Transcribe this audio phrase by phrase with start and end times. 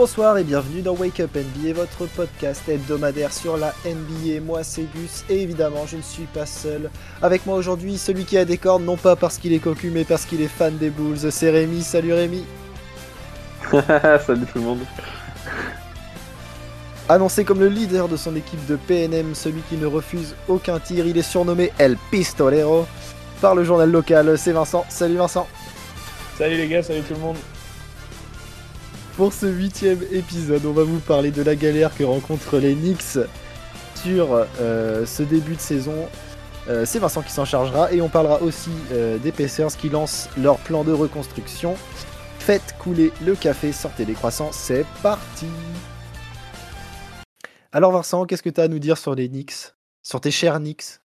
[0.00, 4.40] Bonsoir et bienvenue dans Wake Up NBA, votre podcast hebdomadaire sur la NBA.
[4.42, 6.88] Moi c'est Gus et évidemment je ne suis pas seul.
[7.20, 10.04] Avec moi aujourd'hui celui qui a des cornes, non pas parce qu'il est cocu mais
[10.04, 11.82] parce qu'il est fan des Bulls, c'est Rémi.
[11.82, 12.46] Salut Rémi.
[13.70, 14.78] Salut tout le monde.
[17.10, 21.06] Annoncé comme le leader de son équipe de PNM, celui qui ne refuse aucun tir,
[21.06, 22.86] il est surnommé El Pistolero
[23.42, 24.86] par le journal local, c'est Vincent.
[24.88, 25.46] Salut Vincent.
[26.38, 27.36] Salut les gars, salut tout le monde.
[29.20, 33.18] Pour ce huitième épisode, on va vous parler de la galère que rencontrent les Knicks
[33.94, 36.08] sur euh, ce début de saison.
[36.70, 40.30] Euh, c'est Vincent qui s'en chargera et on parlera aussi euh, des Pacers qui lancent
[40.38, 41.74] leur plan de reconstruction.
[42.38, 45.48] Faites couler le café, sortez les croissants, c'est parti
[47.72, 49.74] Alors Vincent, qu'est-ce que tu as à nous dire sur les Knicks?
[50.02, 51.02] Sur tes chers Knicks?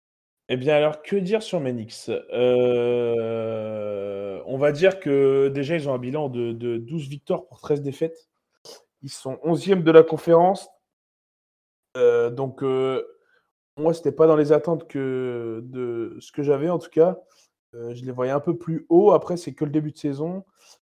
[0.53, 3.31] Eh bien alors, que dire sur Knicks Euh,
[4.45, 7.81] On va dire que déjà, ils ont un bilan de, de 12 victoires pour 13
[7.81, 8.27] défaites.
[9.02, 10.67] Ils sont 11e de la conférence.
[11.95, 13.02] Euh, donc, euh,
[13.77, 17.17] moi, c'était pas dans les attentes que de ce que j'avais en tout cas.
[17.72, 19.13] Je les voyais un peu plus haut.
[19.13, 20.44] Après, c'est que le début de saison.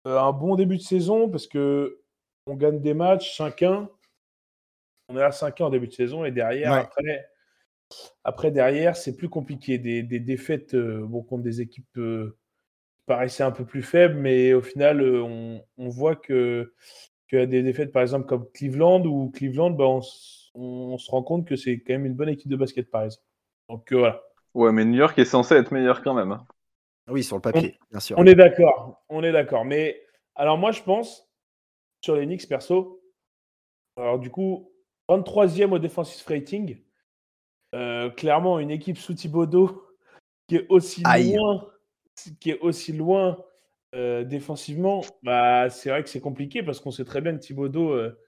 [0.05, 1.99] Un bon début de saison parce que
[2.45, 3.89] on gagne des matchs 5-1.
[5.09, 6.81] On est à 5-1 en début de saison et derrière, Ouais.
[6.81, 7.27] après,
[8.23, 9.77] après, derrière, c'est plus compliqué.
[9.77, 12.37] Des, des défaites euh, bon, contre des équipes euh,
[12.95, 16.73] qui paraissaient un peu plus faibles, mais au final, euh, on, on voit que
[17.27, 20.01] qu'il y a des défaites, par exemple, comme Cleveland, ou Cleveland, bah, on,
[20.97, 23.25] se rend compte que c'est quand même une bonne équipe de basket, par exemple.
[23.69, 24.23] Donc euh, voilà.
[24.53, 26.31] Ouais, mais New York est censé être meilleur quand même.
[26.31, 26.45] hein.
[27.09, 28.17] Oui, sur le papier, bien sûr.
[28.17, 29.65] On est d'accord, on est d'accord.
[29.65, 30.01] Mais
[30.35, 31.29] alors moi, je pense
[32.01, 33.01] sur les Knicks perso.
[33.97, 34.71] Alors du coup,
[35.09, 36.77] 23e au defensive rating.
[37.77, 39.87] Euh, clairement, une équipe sous Thibodeau
[40.47, 41.35] qui est aussi Aïe.
[41.35, 41.67] loin,
[42.39, 43.37] qui est aussi loin
[43.95, 45.01] euh, défensivement.
[45.23, 48.19] Bah, c'est vrai que c'est compliqué parce qu'on sait très bien que Thibodeau, euh,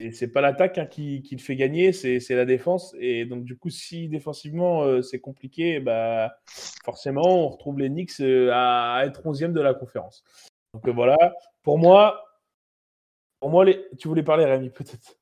[0.00, 2.94] et c'est pas l'attaque hein, qui, qui le fait gagner, c'est la défense.
[3.00, 6.36] Et donc du coup, si défensivement euh, c'est compliqué, bah
[6.84, 10.22] forcément, on retrouve les Knicks à, être 11e de la conférence.
[10.74, 11.16] Donc voilà,
[11.62, 12.24] pour moi,
[13.40, 13.86] pour moi les...
[13.98, 15.17] tu voulais parler, Rémi, peut-être?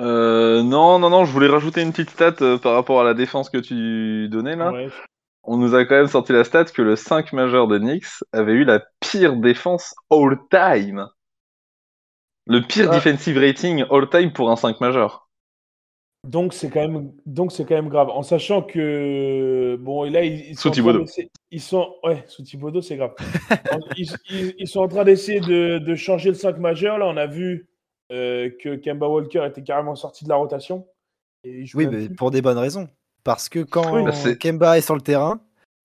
[0.00, 3.14] Euh, non, non, non, je voulais rajouter une petite stat euh, par rapport à la
[3.14, 4.72] défense que tu donnais là.
[4.72, 4.88] Ouais.
[5.42, 8.52] On nous a quand même sorti la stat que le 5 majeur de Knicks avait
[8.52, 11.06] eu la pire défense all time.
[12.46, 12.94] Le pire Ah.
[12.96, 15.28] defensive rating all time pour un 5 majeur.
[16.28, 20.22] Donc c'est quand même, donc c'est quand même grave, en sachant que bon, et là
[20.22, 20.70] ils, ils sont
[21.50, 23.14] ils sont, ouais, sous Thibodeau, c'est grave.
[23.96, 26.98] ils, ils- ils sont en train d'essayer de, de changer le 5 majeur.
[26.98, 27.69] Là, on a vu
[28.10, 30.86] euh, que Kemba Walker était carrément sorti de la rotation.
[31.44, 32.14] Et Oui, mais plus.
[32.16, 32.88] pour des bonnes raisons.
[33.24, 35.40] Parce que quand Oui, bah, Kemba est sur le terrain,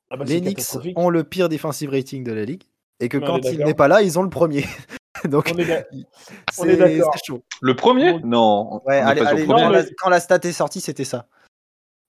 [0.09, 0.61] Ah bah, les Knicks
[0.95, 2.63] ont le pire defensive rating de la ligue.
[2.99, 4.63] Et que quand il n'est pas là, ils ont le premier.
[5.29, 7.43] Donc, On est on chaud.
[7.61, 8.19] Le premier?
[8.23, 9.45] Non, Ouais, allez, quand, premier.
[9.47, 11.27] non, la, mais- quand la stat est sortie, c'était ça.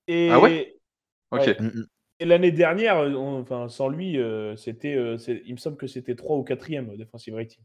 [0.09, 0.77] Et, Ah ouais?
[1.31, 1.41] Ok.
[1.41, 1.57] ouais.
[1.59, 1.87] Mm, mm.
[2.21, 6.15] et l'année dernière, on- enfin, sans lui, euh, c'était, euh, il me semble que c'était
[6.15, 7.63] 3 ou 4e au defensive rating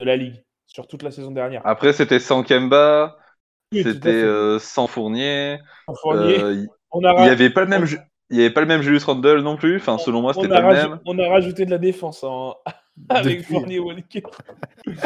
[0.00, 1.62] de la ligue sur toute la saison dernière.
[1.66, 3.16] Après, c'était sans Kemba,
[3.72, 5.58] Oui, c'était euh, sans Fournier.
[6.00, 7.86] Fournier, euh, on a Il n'y avait pas le même,
[8.30, 9.76] il avait pas le même Julius Randle non plus.
[9.76, 11.00] Enfin, selon moi, on, c'était a pas le même.
[11.04, 12.56] on a rajouté de la défense en-
[13.08, 13.54] avec Depuis.
[13.54, 14.22] Fournier Walker.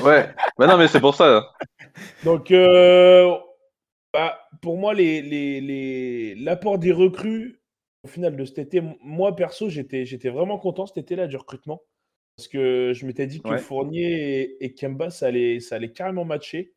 [0.02, 0.34] Ouais.
[0.58, 1.50] Bah non, mais c'est pour ça.
[2.24, 3.34] Donc, euh,
[4.12, 7.60] bah, pour moi, les, les, les- l'apport des recrues,
[8.04, 11.82] au final de cet été, moi perso, j'étais, j'étais vraiment content cet été-là du recrutement.
[12.36, 13.58] Parce que je m'étais dit que Ouais.
[13.58, 16.72] Fournier et, et Kemba, ça allait, ça allait carrément matcher.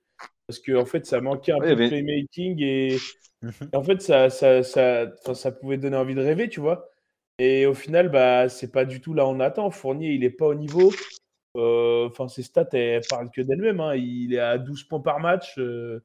[0.48, 2.98] Parce qu'en en fait, ça manquait un Ouais, peu de mais- playmaking et,
[3.44, 3.52] Mhm.
[3.74, 6.90] et en fait, ça, ça, ça, pouvait donner envie de rêver, tu vois.
[7.40, 9.70] Et au final, bah, c'est pas du tout là où on attend.
[9.70, 10.92] Fournier, il est pas au niveau.
[11.56, 13.80] Euh, Enfin, ses stats, elles parlent que d'elles-mêmes.
[13.80, 13.96] hein.
[13.96, 15.58] Il est à 12 points par match.
[15.58, 16.04] euh,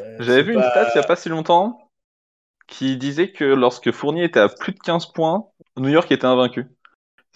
[0.00, 1.90] euh, J'avais vu une stat il n'y a pas si longtemps
[2.68, 5.46] qui disait que lorsque Fournier était à plus de 15 points,
[5.76, 6.66] New York était invaincu.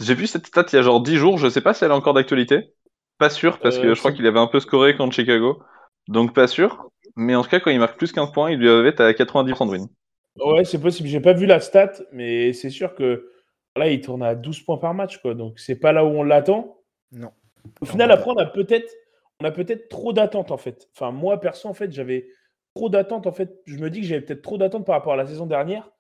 [0.01, 1.91] J'ai vu cette stat il y a genre 10 jours, je sais pas si elle
[1.91, 2.75] est encore d'actualité.
[3.19, 5.63] Pas sûr, parce que Euh, je crois qu'il avait un peu scoré contre Chicago.
[6.09, 6.89] Donc pas sûr.
[7.17, 9.67] Mais en tout cas, quand il marque plus 15 points, il lui avait à 90%
[9.67, 9.89] de win.
[10.37, 11.09] Ouais, c'est possible.
[11.09, 13.31] J'ai pas vu la stat, mais c'est sûr que
[13.77, 15.35] là, il tourne à 12 points par match, quoi.
[15.35, 16.81] Donc, c'est pas là où on l'attend.
[17.13, 17.33] Non.
[17.81, 18.93] Au final, Non, après, on a peut-être,
[19.41, 20.89] on a peut-être trop d'attentes, en fait.
[20.95, 22.29] Enfin, moi, perso, en fait, j'avais
[22.75, 23.27] trop d'attentes.
[23.27, 25.47] En fait, je me dis que j'avais peut-être trop d'attentes par rapport à la saison
[25.47, 25.91] dernière.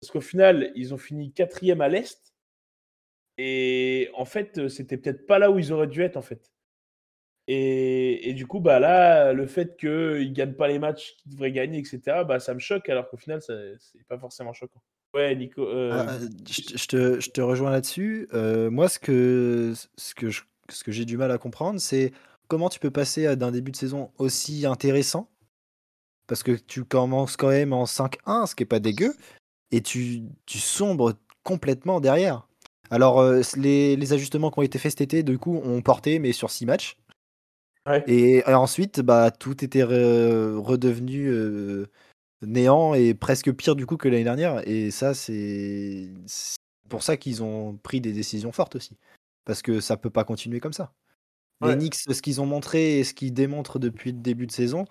[0.00, 2.33] Parce qu'au final, ils ont fini quatrième à l'Est.
[3.38, 6.50] Et en fait, euh, c'était peut-être pas là où ils auraient dû être, en fait.
[7.46, 11.32] Et, et du coup, bah là, le fait qu'ils ne gagnent pas les matchs qu'ils
[11.32, 14.80] devraient gagner, etc., bah, ça me choque, alors qu'au final, c'est pas forcément choquant.
[15.12, 15.62] Ouais, Nico.
[15.68, 18.28] euh, Ah, euh, je, je te, je te rejoins là-dessus.
[18.32, 22.12] Euh, moi, ce que, ce que je- ce que j'ai du mal à comprendre, c'est
[22.48, 25.28] comment tu peux passer d'un début de saison aussi intéressant
[26.26, 29.14] Parce que tu commences quand même en 5-1, ce qui est pas dégueu,
[29.70, 32.48] et tu, tu sombres complètement derrière.
[32.94, 33.22] Alors,
[33.56, 36.50] les, les, ajustements qui ont été faits cet été, du coup, ont porté, mais sur
[36.50, 36.96] 6 matchs.
[38.06, 41.30] Et, ensuite, bah, tout était redevenu
[42.42, 44.66] néant et presque pire du coup que l'année dernière.
[44.68, 46.08] Et ça, c'est
[46.88, 48.96] pour ça qu'ils ont pris des décisions fortes aussi.
[49.44, 50.92] Parce que ça peut pas continuer comme ça.
[51.62, 54.84] Les Knicks, ce qu'ils ont montré et ce qu'ils démontrent depuis le début de saison,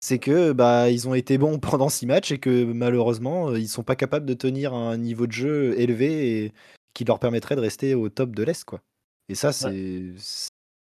[0.00, 3.82] c'est que bah ils ont été bons pendant six matchs et que malheureusement ils sont
[3.82, 6.52] pas capables de tenir un niveau de jeu élevé et
[6.96, 8.80] qui leur permettrait de rester au top de l'Est quoi.
[9.28, 10.14] Et ça c'est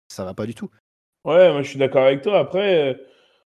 [0.08, 0.70] ça va pas du tout.
[1.24, 2.38] Ouais, moi je suis d'accord avec toi.
[2.38, 2.94] Après, euh,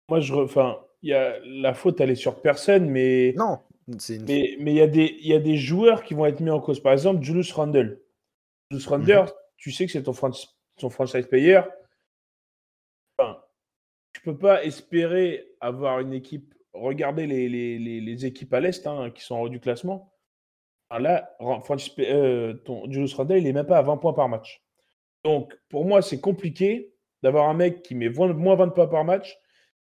[0.09, 4.57] moi je, enfin, il y a la faute, elle est sur personne, mais non, mais
[4.59, 6.59] mais il y a des il y a des joueurs qui vont être mis en
[6.59, 6.81] cause.
[6.81, 8.03] Par exemple, Julius Randle.
[8.71, 9.33] Julius Randle, mhm.
[9.57, 10.15] tu sais que c'est ton,
[10.77, 11.61] ton franchise player.
[13.17, 13.39] Enfin,
[14.13, 16.53] tu peux pas espérer avoir une équipe.
[16.73, 20.13] Regardez les, les, les, équipes à l'est hein, qui sont en haut du classement.
[20.99, 24.63] Là, euh, ton Julius Randle, il est même pas à 20 points par match.
[25.25, 26.93] Donc, pour moi, c'est compliqué
[27.23, 29.39] d'avoir un mec qui met moins 20 points par match,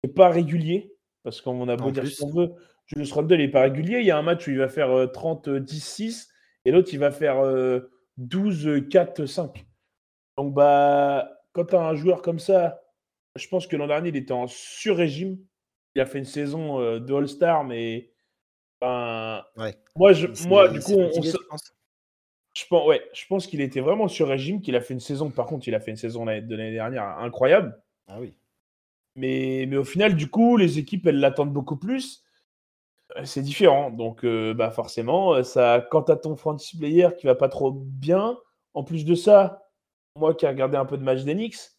[0.03, 2.53] et pas régulier, parce qu'on a beau dire ce qu'on veut,
[2.85, 3.99] Julius Randle n'est pas régulier.
[3.99, 6.29] Il y a un match où il va faire 30, 10, 6,
[6.65, 7.41] et l'autre, il va faire
[8.17, 9.65] 12, 4, 5.
[10.37, 12.81] Donc, bah, quand tu as un joueur comme ça,
[13.35, 15.39] je pense que l'an dernier, il était en sur-régime.
[15.95, 18.12] Il a fait une saison euh, de All-Star, mais.
[18.83, 24.07] Ben, Moi, je, moi du coup, on, je pense, ouais, je pense qu'il était vraiment
[24.07, 25.29] sur régime, qu'il a fait une saison.
[25.29, 27.81] Par contre, il a fait une saison de l'année dernière incroyable.
[28.07, 28.35] Ah oui.
[29.15, 32.23] Mais, mais au final, du coup, les équipes, elles l'attendent beaucoup plus.
[33.17, 33.91] Euh, c'est différent.
[33.91, 37.71] Donc, euh, bah forcément, euh, ça, quand as ton franchise player qui va pas trop
[37.71, 38.37] bien,
[38.73, 39.69] en plus de ça,
[40.17, 41.72] moi qui ai regardé un peu de match d'Enix,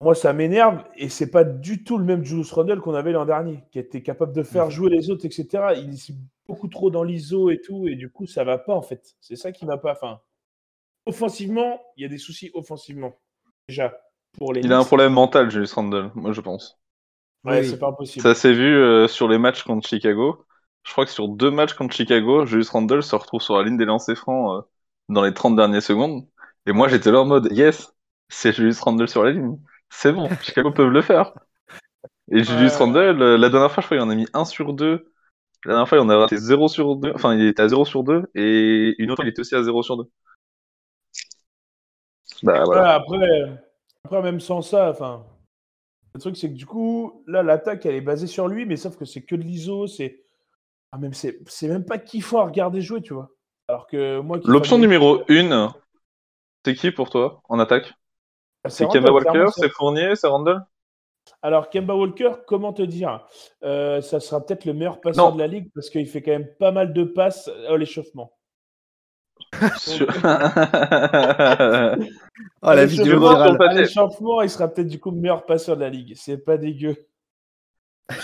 [0.00, 3.24] moi, ça m'énerve et c'est pas du tout le même Julius Randle qu'on avait l'an
[3.24, 5.74] dernier, qui était capable de faire jouer les autres, etc.
[5.76, 6.12] Il est
[6.46, 9.16] beaucoup trop dans l'ISO et tout, et du coup, ça va pas en fait.
[9.20, 9.92] C'est ça qui va pas.
[9.92, 10.20] Enfin,
[11.04, 13.18] offensivement, il y a des soucis offensivement.
[13.68, 13.98] Déjà,
[14.38, 14.60] pour les.
[14.60, 16.78] Il a un problème mental, Julius Randle, moi je pense.
[17.44, 18.22] Ouais, c'est pas possible.
[18.22, 20.44] Ça s'est vu euh, sur les matchs contre Chicago.
[20.84, 23.76] Je crois que sur deux matchs contre Chicago, Julius Randle se retrouve sur la ligne
[23.76, 24.68] des lancers francs euh,
[25.08, 26.26] dans les 30 dernières secondes.
[26.66, 27.92] Et moi, j'étais là en mode, yes,
[28.28, 29.58] c'est Julius Randle sur la ligne.
[29.90, 31.32] C'est bon, Chicago peuvent le faire.
[32.30, 34.74] Et Julius Randle, euh, la dernière fois, je crois qu'il en a mis 1 sur
[34.74, 35.10] 2.
[35.64, 37.12] La dernière fois, il en a raté 0 sur 2.
[37.14, 38.30] Enfin, il était à 0 sur 2.
[38.34, 40.04] Et une autre, il était aussi à 0 sur 2.
[42.42, 42.94] Bah, voilà.
[42.94, 43.62] après,
[44.04, 45.24] après, même sans ça, enfin,
[46.14, 48.96] le truc, c'est que du coup, là, l'attaque, elle est basée sur lui, mais sauf
[48.96, 49.86] que c'est que de l'ISO.
[49.86, 50.22] C'est
[50.92, 53.30] ah, même, c'est même pas kiffant à regarder jouer, tu vois.
[53.68, 54.38] Alors que moi.
[54.44, 55.74] L'option numéro 1,
[56.64, 57.94] c'est qui pour toi en attaque?
[58.66, 60.64] C'est Kemba Walker, c'est Fournier, c'est Randall?
[61.42, 63.26] Alors, Kemba Walker, comment te dire?
[63.62, 66.48] Euh, Ça sera peut-être le meilleur passeur de la ligue parce qu'il fait quand même
[66.58, 68.32] pas mal de passes à l'échauffement.
[69.52, 69.60] oh,
[72.62, 76.14] la vidéo À l'échauffement, il sera peut-être du coup le meilleur passeur de la ligue.
[76.16, 76.96] C'est pas dégueu.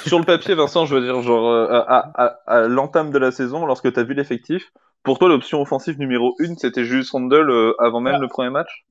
[0.06, 3.92] Sur le papier, Vincent, je veux dire, genre, euh, à, l'entame de la saison, lorsque
[3.92, 8.00] tu as vu l'effectif, pour toi, l'option offensive numéro 1, c'était juste Randall euh, avant
[8.00, 8.20] même ah.
[8.20, 8.87] le premier match?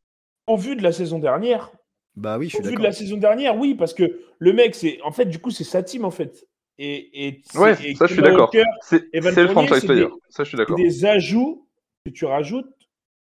[0.47, 1.71] Au vu de la saison dernière.
[2.15, 4.75] Bah oui, je suis Au vu de la saison dernière, oui, parce que le mec,
[4.75, 6.47] c'est en fait, du coup, c'est sa team en fait.
[6.77, 8.51] Et, et ouais, ça, je suis d'accord.
[8.81, 10.07] C'est le franchise player.
[10.29, 10.77] Ça, je suis d'accord.
[10.77, 11.67] Des ajouts
[12.05, 12.67] que tu rajoutes.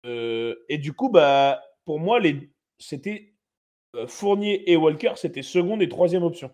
[0.05, 2.49] Euh, et du coup, bah, pour moi, les...
[2.77, 3.33] c'était
[3.95, 6.51] euh, Fournier et Walker, c'était seconde et troisième option.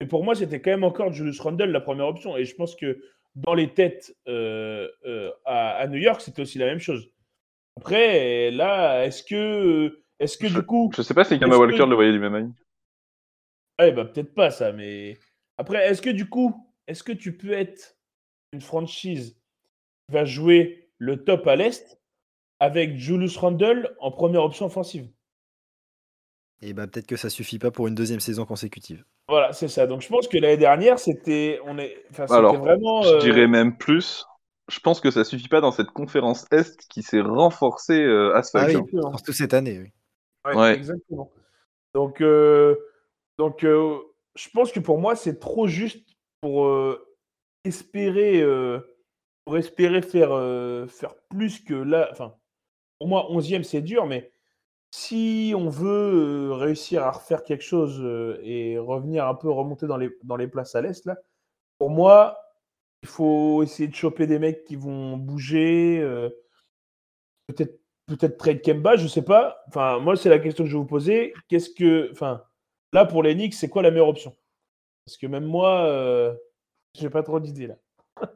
[0.00, 2.36] Et pour moi, c'était quand même encore Julius Randle la première option.
[2.36, 3.02] Et je pense que
[3.34, 4.88] dans les têtes euh,
[5.44, 7.10] à, à, New York, c'était aussi la même chose.
[7.76, 10.90] Après, là, est-ce que, est-ce que du coup.
[10.94, 12.48] Je sais pas si Kemba Walker le voyait du même œil.
[13.78, 15.18] Ouais, bah peut-être pas ça, mais.
[15.56, 17.96] Après, est-ce que du coup, est-ce que tu peux être
[18.52, 19.34] une franchise
[20.08, 22.00] qui va jouer le top à l'Est
[22.58, 25.08] avec Julius Randle en première option offensive?
[26.62, 29.04] Et bah peut-être que ça suffit pas pour une deuxième saison consécutive.
[29.28, 29.86] Voilà, c'est ça.
[29.86, 31.60] Donc je pense que l'année dernière, c'était.
[31.64, 32.04] On est...
[32.10, 33.02] Enfin, Alors, vraiment.
[33.02, 34.26] Je dirais euh, même plus
[34.70, 38.42] je pense que ça suffit pas dans cette conférence Est qui s'est renforcée euh, à
[38.42, 39.80] ce ah oui, surtout cette année.
[39.80, 40.54] Oui.
[40.54, 41.30] Ouais, Exactement.
[41.94, 42.76] Donc, euh,
[43.36, 43.98] donc euh,
[44.36, 46.70] je pense que pour moi, c'est trop juste pour
[47.64, 48.42] espérer,
[49.44, 50.30] pour espérer faire,
[50.88, 52.08] faire plus que là.
[52.12, 52.34] Enfin,
[52.98, 54.32] pour moi, 11e, c'est dur, mais
[54.92, 58.00] si on veut réussir à refaire quelque chose
[58.42, 61.18] et revenir un peu remonter dans les, dans les places à l'Est, là,
[61.78, 62.38] pour moi,
[63.02, 66.00] il faut essayer de choper des mecs qui vont bouger.
[66.00, 66.28] Euh,
[67.46, 69.62] peut-être peut-être trade Kemba, je sais pas.
[69.68, 71.32] Enfin, moi, c'est la question que je vais vous poser.
[71.48, 72.10] Qu'est-ce que.
[72.12, 72.42] Enfin,
[72.92, 74.36] là, pour les Knicks, c'est quoi la meilleure option?
[75.06, 76.34] Parce que même moi, euh,
[76.94, 77.76] j'ai pas trop d'idées là.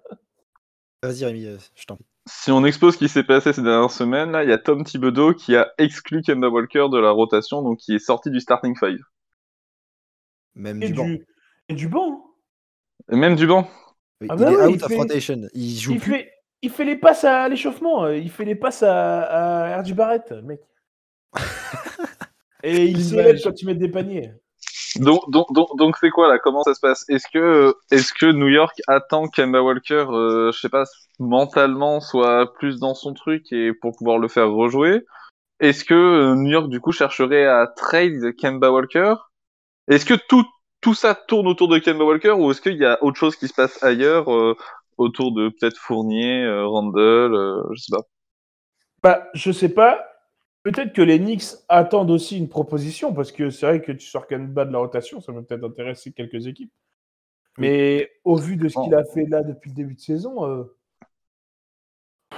[1.03, 2.07] Vas-y, Rémi, euh, je t'en prie.
[2.27, 4.83] Si on expose ce qui s'est passé ces dernières semaines, là, il y a Tom
[4.83, 8.75] Thibodeau qui a exclu Kemba Walker de la rotation, donc qui est sorti du starting
[8.79, 9.05] five.
[10.55, 11.05] Même Et du banc.
[11.05, 11.27] du,
[11.69, 12.25] et du banc.
[13.13, 13.69] Et même du banc.
[14.23, 15.41] Ah il bah est oui, out il of fait- rotation.
[15.55, 16.13] Il joue Il plus.
[16.13, 16.31] fait,
[16.63, 18.05] il fait les passes à l'échauffement.
[18.05, 20.61] euh, Il fait les passes à, à RJ Barrett, mec.
[22.63, 24.33] Et il se lève quand tu mets des paniers.
[24.97, 26.39] Donc, donc, donc, donc c'est quoi là?
[26.39, 27.05] Comment ça se passe?
[27.09, 30.85] Est-ce que, est-ce que New York attend Kemba Walker, euh, je sais pas,
[31.19, 35.05] mentalement soit plus dans son truc et pour pouvoir le faire rejouer?
[35.61, 39.15] Est-ce que euh, New York du coup chercherait à trade Kemba Walker?
[39.89, 40.45] Est-ce que tout
[40.85, 43.49] tout ça tourne autour de Kemba Walker ou est-ce qu'il y a autre chose qui
[43.49, 44.55] se passe ailleurs euh,
[44.99, 48.03] autour de peut-être Fournier, euh, Randle, euh, je sais pas.
[49.03, 50.07] Bah, je sais pas.
[50.63, 54.27] Peut-être que les Knicks attendent aussi une proposition, parce que c'est vrai que tu sors
[54.27, 56.73] Kemba de la rotation, ça peut peut-être intéresser quelques équipes.
[57.57, 60.65] Mais au vu de ce qu'il a fait là depuis le début de saison, euh...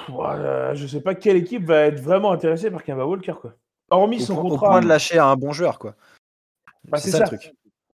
[0.08, 3.34] voilà, je sais pas quelle équipe va être vraiment intéressée par Kemba Walker.
[3.40, 3.54] Quoi.
[3.90, 4.68] Hormis Au, son point- au contrat.
[4.68, 5.96] point de lâcher à un bon joueur, quoi.
[6.84, 7.32] Bah, c'est c'est ça, ça.
[7.32, 7.52] le truc.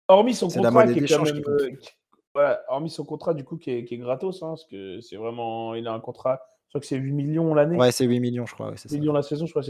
[0.08, 1.36] Hormis son contrat monnaie qui est quand d'échange même.
[1.36, 1.60] qui compte.
[1.62, 1.90] euh, qui-
[2.34, 5.16] voilà, hormis son contrat du coup qui est, qui est gratos, hein, parce que c'est
[5.16, 5.74] vraiment.
[5.74, 7.76] Il a un contrat, je crois que c'est 8 millions l'année.
[7.76, 8.70] Ouais, c'est 8 millions, je crois.
[8.70, 8.96] ouais, c'est ça.
[8.96, 9.62] millions la saison, je crois.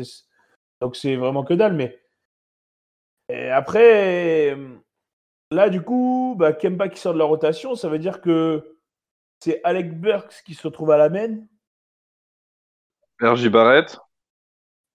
[0.81, 1.75] Donc c'est vraiment que dalle.
[1.75, 2.01] Mais
[3.29, 4.77] Et après, euh,
[5.51, 8.79] là du coup, bah, Kemba qui sort de la rotation, ça veut dire que
[9.41, 11.45] c'est Alec Burks qui se retrouve à la main.
[13.21, 13.99] RJ Barrett.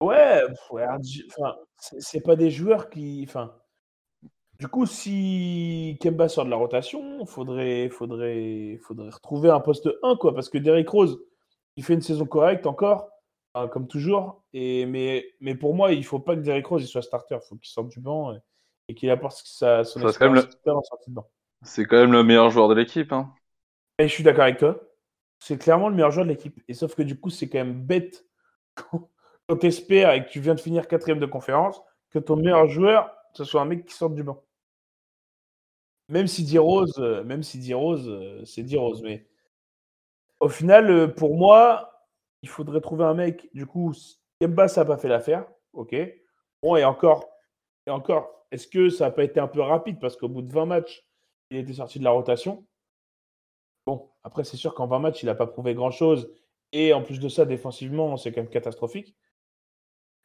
[0.02, 0.42] Ouais,
[0.72, 3.26] ouais, RJ enfin, c'est c'est pas des joueurs qui.
[3.28, 3.58] Enfin,
[4.60, 10.16] du coup, si Kemba sort de la rotation, faudrait, faudrait, faudrait retrouver un poste 1,
[10.16, 10.34] quoi.
[10.34, 11.20] Parce que Derrick Rose,
[11.76, 13.10] il fait une saison correcte encore,
[13.54, 14.44] hein, comme toujours.
[14.54, 17.36] Et, mais, mais pour moi, il faut pas que Derrick Rose il soit starter.
[17.36, 18.40] Il faut qu'il sorte du banc et,
[18.88, 21.30] et qu'il apporte sa, son Ça, expérience en sortie de banc.
[21.62, 23.12] C'est quand même le meilleur joueur de l'équipe.
[23.12, 23.32] Hein.
[24.00, 24.80] Et je suis d'accord avec toi.
[25.40, 26.60] C'est clairement le meilleur joueur de l'équipe.
[26.68, 28.26] Et sauf que du coup, c'est quand même bête
[28.74, 29.12] quand,
[29.48, 32.68] quand tu espères et que tu viens de finir quatrième de conférence que ton meilleur
[32.68, 34.44] joueur, ce soit un mec qui sorte du banc.
[36.10, 39.02] Même si dit Rose, euh, même si dit Rose, euh, c'est dit Rose.
[39.04, 39.28] Mais
[40.40, 42.08] au final, euh, pour moi,
[42.42, 43.50] il faudrait trouver un mec.
[43.54, 43.94] Du coup,
[44.40, 45.46] Kemba, ça n'a pas fait l'affaire.
[45.74, 45.96] Ok.
[46.64, 47.30] Bon, et encore,
[47.86, 50.00] et encore, est-ce que ça n'a pas été un peu rapide?
[50.00, 51.06] Parce qu'au bout de 20 matchs,
[51.52, 52.66] il était sorti de la rotation
[53.86, 56.30] Bon, après, c'est sûr qu'en 20 matchs, il n'a pas prouvé grand-chose.
[56.74, 59.16] Et en plus de ça, défensivement, c'est quand même catastrophique.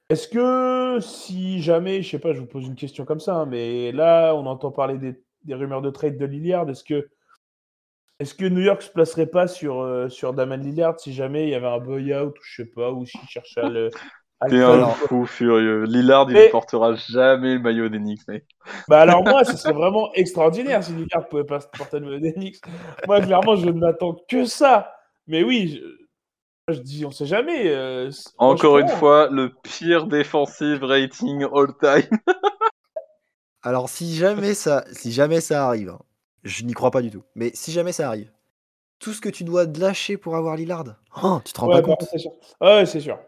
[0.09, 3.47] Est-ce que si jamais, je sais pas, je vous pose une question comme ça, hein,
[3.47, 6.69] mais là, on entend parler des, des rumeurs de trade de Lillard.
[6.71, 7.09] Est-ce que,
[8.19, 11.51] est que New York se placerait pas sur, euh, sur Damon Lillard si jamais il
[11.51, 13.91] y avait un buyout ou je sais pas, ou s'il cherchait à le.
[14.49, 15.85] T'es un fou furieux.
[15.85, 18.45] Lillard, il ne portera jamais le maillot des Knicks, mec.
[18.89, 22.33] Bah alors moi, ce serait vraiment extraordinaire si Lillard pouvait pas porter le maillot des
[22.33, 22.61] Knicks.
[23.07, 24.97] Moi, clairement, je n'attends que ça.
[25.29, 25.81] Mais oui,
[26.69, 27.69] je, je dis, on sait jamais.
[27.69, 32.19] euh, Encore une fois, le pire defensive rating all time.
[33.63, 35.99] Alors, si jamais ça, si jamais ça arrive, hein,
[36.45, 38.31] je n'y crois pas du tout, mais si jamais ça arrive,
[38.99, 40.85] tout ce que tu dois lâcher pour avoir Lillard,
[41.23, 42.33] oh, tu te rends Ouais, pas par compte sûr.
[42.61, 43.19] Ah Ouais, c'est sûr.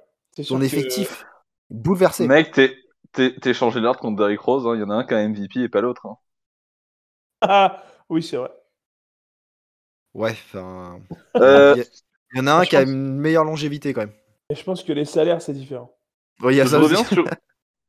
[0.47, 1.25] Ton que- effectif
[1.71, 2.27] bouleversé.
[2.27, 2.77] Mec, t'es,
[3.13, 4.67] t'es, t'es changé Lillard contre Derrick Rose.
[4.67, 4.75] hein.
[4.75, 6.07] Il y en a un qui a MVP et pas l'autre.
[6.07, 6.17] hein.
[7.41, 8.51] Ah, oui, c'est vrai.
[10.15, 11.01] Ouais, enfin.
[11.41, 11.77] Euh,
[12.33, 14.13] Il y, en a un je qui a une meilleure longévité quand même.
[14.51, 15.95] Et je pense que les salaires, c'est différent.
[16.41, 17.05] Ouais, il y a je, ça reviens aussi.
[17.05, 17.29] sur,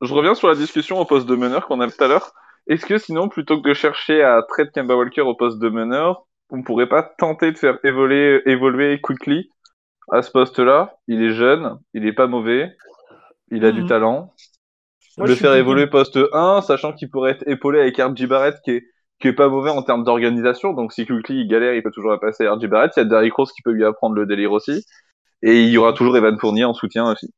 [0.05, 2.31] je reviens sur la discussion au poste de meneur qu'on a tout à l'heure.
[2.67, 6.25] Est-ce que sinon, plutôt que de chercher à trade Kemba Walker au poste de meneur,
[6.49, 9.49] on pourrait pas tenter de faire évoluer, évoluer Quickly
[10.11, 10.95] à ce poste-là?
[11.07, 12.75] Il est jeune, il est pas mauvais,
[13.51, 13.87] il a du Mhm.
[13.87, 14.33] talent.
[15.17, 18.71] Moi, le faire évoluer poste 1, sachant qu'il pourrait être épaulé avec RJ Barrett qui
[18.71, 18.83] est,
[19.19, 20.73] qui est pas mauvais en termes d'organisation.
[20.73, 22.91] Donc si Quickly il galère, il peut toujours la passer à RJ Barrett.
[22.97, 24.85] Il y a Derrick Rose qui peut lui apprendre le délire aussi.
[25.43, 27.33] Et il y aura toujours Evan Fournier en soutien aussi.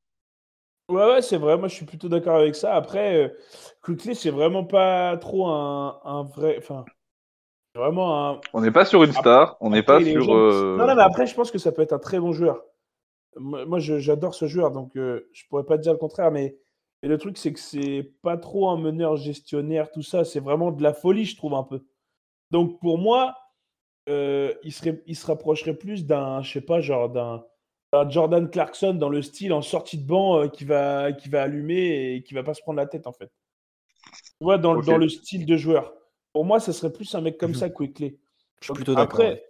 [0.90, 1.58] Ouais, ouais, c'est vrai.
[1.58, 2.76] Moi, je suis plutôt d'accord avec ça.
[2.76, 3.30] Après, euh,
[3.82, 6.56] Quickly, c'est vraiment pas trop un, un vrai.
[6.58, 6.86] Enfin,
[7.74, 8.42] c'est vraiment un.
[8.54, 10.34] On n'est pas sur une star, on n'est pas sur.
[10.34, 12.64] euh, Non, non, mais après, je pense que ça peut être un très bon joueur.
[13.38, 16.58] Moi, j'adore ce joueur, donc euh, je pourrais pas te dire le contraire, mais,
[17.04, 20.26] mais le truc, c'est que c'est pas trop un meneur gestionnaire, tout ça.
[20.26, 21.84] C'est vraiment de la folie, je trouve, un peu.
[22.52, 23.36] Donc, pour moi,
[24.10, 27.46] euh, il, serait, il se rapprocherait plus d'un, je sais pas, genre d'un
[28.10, 32.16] Jordan Clarkson dans le style en sortie de banc euh, qui, va, qui va allumer
[32.16, 33.32] et qui va pas se prendre la tête, en fait.
[34.40, 35.94] Tu vois, dans, dans le style de joueur.
[36.34, 38.20] Pour moi, ça serait plus un mec comme ça, Quickly.
[38.60, 39.20] Je suis Donc, plutôt d'accord.
[39.20, 39.44] Après, ouais.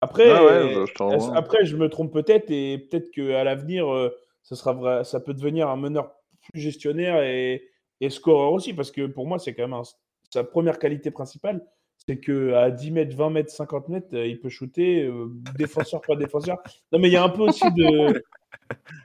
[0.00, 4.14] après, Ah ouais, bah, je après, je me trompe peut-être et peut-être qu'à l'avenir, euh,
[4.42, 6.12] ça, sera vrai, ça peut devenir un meneur
[6.52, 7.68] plus gestionnaire et,
[8.00, 9.82] et scoreur aussi, parce que pour moi, c'est quand même un-
[10.30, 11.66] sa première qualité principale,
[12.08, 15.28] c'est que à 10 mètres, 20 mètres, 50 mètres, euh, il peut shooter, euh,
[15.58, 16.58] défenseur, pas défenseur.
[16.92, 18.22] Non, mais il y a un peu aussi de.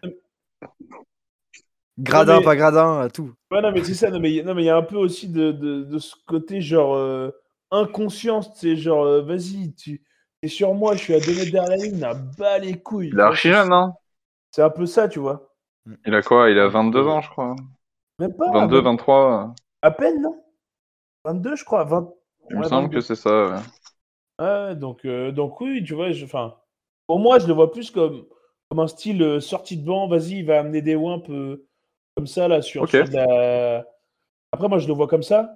[1.97, 3.33] Gradin, mais- pas gradin, tout.
[3.51, 4.75] Ouais, non, mais c'est ça, non, mais il y a- non, mais il y a
[4.75, 7.29] un peu aussi de, de, de ce côté, genre, euh,
[7.71, 10.03] inconscience, tu sais, genre, euh, vas-y, tu
[10.41, 13.11] es sur moi, je suis à 2 mètres derrière la ligne, à bas les couilles.
[13.13, 13.93] Il est archi jeune, hein
[14.51, 15.53] C'est un peu ça, tu vois.
[16.05, 16.49] Il a quoi?
[16.49, 17.55] Il a 22 ans, je crois.
[18.19, 18.51] Même pas.
[18.51, 19.53] 22, même- 23.
[19.81, 20.43] À peine, non?
[21.23, 21.85] 22, je crois.
[21.85, 22.09] 20...
[22.49, 22.95] Il me semble 22.
[22.95, 23.63] que c'est ça.
[24.39, 24.75] ouais.
[24.75, 26.25] Donc, euh, donc oui, tu vois, je,
[27.07, 28.25] pour moi, je le vois plus comme,
[28.69, 31.67] comme un style euh, sortie de banc, vas-y, il va amener des wimps euh,
[32.15, 33.85] comme ça, là, sur, la...
[34.51, 35.53] Après, moi, je le vois comme ça,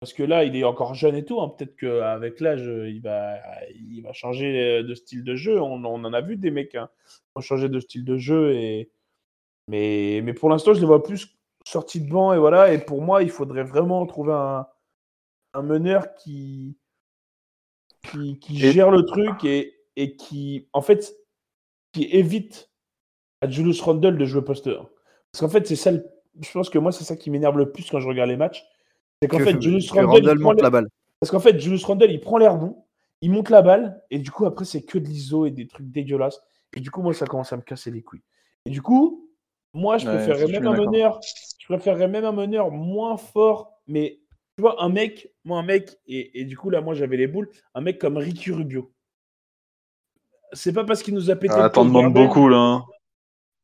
[0.00, 3.00] parce que là, il est encore jeune et tout, hein, peut-être qu'avec l'âge, euh, il
[3.00, 3.38] va,
[3.74, 6.74] il va changer euh, de style de jeu, on, on en a vu des mecs
[6.74, 8.90] hein, qui ont changé de style de jeu, et...
[9.68, 11.36] mais, mais pour l'instant, je le vois plus
[11.66, 14.66] sorti de banc, et voilà, et pour moi, il faudrait vraiment trouver un,
[15.54, 16.76] un meneur qui
[18.10, 21.14] qui, qui Et- gère le truc et, et qui, en fait,
[21.92, 22.70] qui évite
[23.40, 24.72] à Julius Randle de jouer poste 1.
[25.32, 26.04] Parce qu'en fait, c'est ça, le-
[26.40, 28.62] je pense que moi, c'est ça qui m'énerve le plus quand je regarde les matchs.
[29.22, 30.88] C'est qu'en Que- fait, Julius Randle, Randle monte la balle.
[31.20, 32.84] parce qu'en fait, Julius Randle, il prend l'air bon,
[33.22, 35.90] il monte la balle, et du coup, après, c'est que de l'ISO et des trucs
[35.90, 36.42] dégueulasses.
[36.76, 38.22] Et du coup, moi, ça commence à me casser les couilles.
[38.66, 39.30] Et du coup,
[39.72, 41.20] moi, je Ouais, préférerais même un meneur,
[41.58, 44.20] je préférerais même un meneur moins fort, mais
[44.56, 47.26] tu vois, un mec, moi, un mec, et, et du coup, là, moi, j'avais les
[47.28, 48.92] boules, un mec comme Ricky Rubio.
[50.54, 51.60] C'est pas parce qu'il nous a pété.
[51.60, 52.58] Ah, le t'en demandes beaucoup, là.
[52.58, 52.84] hein.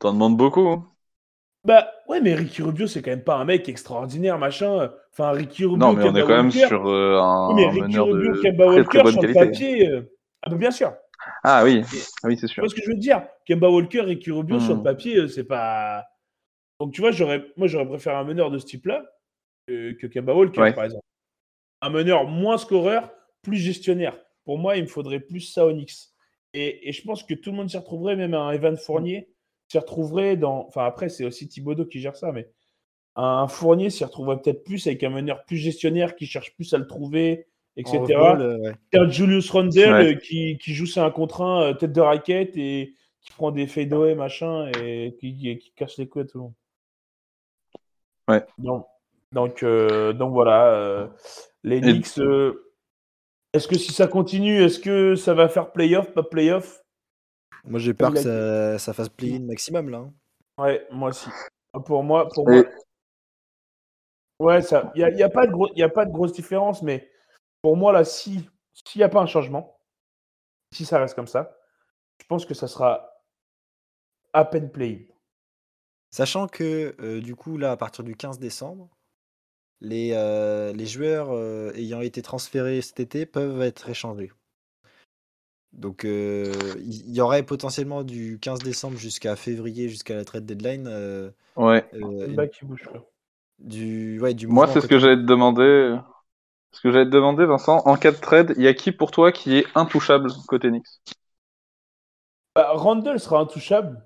[0.01, 0.69] T'en demandes beaucoup.
[0.69, 0.93] hein.
[1.65, 4.91] Bah ouais, mais Ricky Rubio, c'est quand même pas un mec extraordinaire, machin.
[5.13, 7.69] Enfin, Ricky Rubio, Non, mais on Kemba est quand même sur euh, un, Oui, mais
[7.69, 9.89] Ricky Rubio, de Kemba très Walker, très bonne sur le papier.
[9.89, 10.03] euh,
[10.43, 10.93] Ah, bah, bien sûr.
[11.43, 11.85] Ah oui,
[12.23, 12.65] ah oui c'est Tu sûr.
[12.65, 13.27] vois ce que je veux dire?
[13.47, 14.83] Kemba Walker, Ricky Rubio, sur le Mhm.
[14.83, 16.05] papier, euh, c'est pas.
[16.81, 19.05] Donc, tu vois, j'aurais, moi, j'aurais préféré un meneur de ce type-là
[19.71, 20.73] que, que Kemba Walker, Ouais.
[20.73, 21.05] par exemple.
[21.83, 23.11] Un meneur moins scoreur,
[23.43, 24.19] plus gestionnaire.
[24.45, 26.11] Pour moi, il me faudrait plus ça au Knicks.
[26.53, 29.29] Et, et je pense que tout le monde s'y retrouverait, même un Evan Fournier
[29.69, 30.67] s'y retrouverait dans.
[30.67, 32.51] Enfin, après, c'est aussi Thibodeau qui gère ça, mais
[33.17, 36.79] un Fournier s'y retrouverait peut-être plus avec un meneur plus gestionnaire qui cherche plus à
[36.79, 38.01] le trouver, etc.
[38.11, 38.59] Euh,
[38.93, 39.11] ouais.
[39.11, 39.87] Julius Randle Ouais.
[39.87, 43.53] euh, qui, qui joue c'est un contre un, euh, tête de raquette et qui prend
[43.53, 46.55] des fadeaway machin et qui, qui, qui casse les couilles à tout le monde.
[48.29, 48.45] Ouais.
[48.59, 48.87] Donc,
[49.33, 50.67] donc, euh, donc voilà.
[50.75, 51.07] euh,
[51.63, 52.67] les Knicks, euh,
[53.53, 56.83] est-ce que si ça continue, est-ce que ça va faire playoff, pas playoff?
[57.65, 59.99] Moi, j'ai peur que ça, ça fasse play-in maximum, là.
[59.99, 60.13] hein.
[60.59, 61.31] Ouais, moi aussi.
[61.87, 62.65] Pour moi, pour moi.
[64.39, 64.91] Ouais, ça.
[64.95, 67.11] Il n'y a, y a, pas de gros- y a pas de grosse différence, mais
[67.63, 68.49] pour moi, là, si
[68.87, 69.79] s'il n'y a pas un changement,
[70.73, 71.57] si ça reste comme ça,
[72.21, 73.11] je pense que ça sera
[74.33, 75.09] à peine play.
[76.11, 78.89] Sachant que, euh, du coup, là, à partir du 15 décembre,
[79.81, 84.31] les, euh, les joueurs euh, ayant été transférés cet été peuvent être échangés.
[85.73, 90.87] Donc, euh, il y aurait potentiellement du 15 décembre jusqu'à février, jusqu'à la trade deadline,
[90.89, 91.89] euh, Ouais.
[91.95, 92.83] euh, qui bouge.
[93.59, 95.97] du, ouais, du Moi, c'est ce que j'allais te demander.
[96.73, 99.11] Ce que j'allais te demander, Vincent, en cas de trade, il y a qui pour
[99.11, 100.87] toi qui est intouchable côté Knicks?
[102.55, 104.05] Bah, Randall sera intouchable.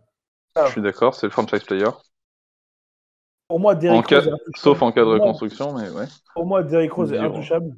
[0.56, 1.90] Je suis d'accord, c'est le franchise player.
[3.48, 4.56] Pour moi, Derrick En cas- Rose est intouchable.
[4.58, 6.06] Sauf en cas de reconstruction, mais ouais.
[6.34, 7.76] Pour moi, Derrick Rose est intouchable.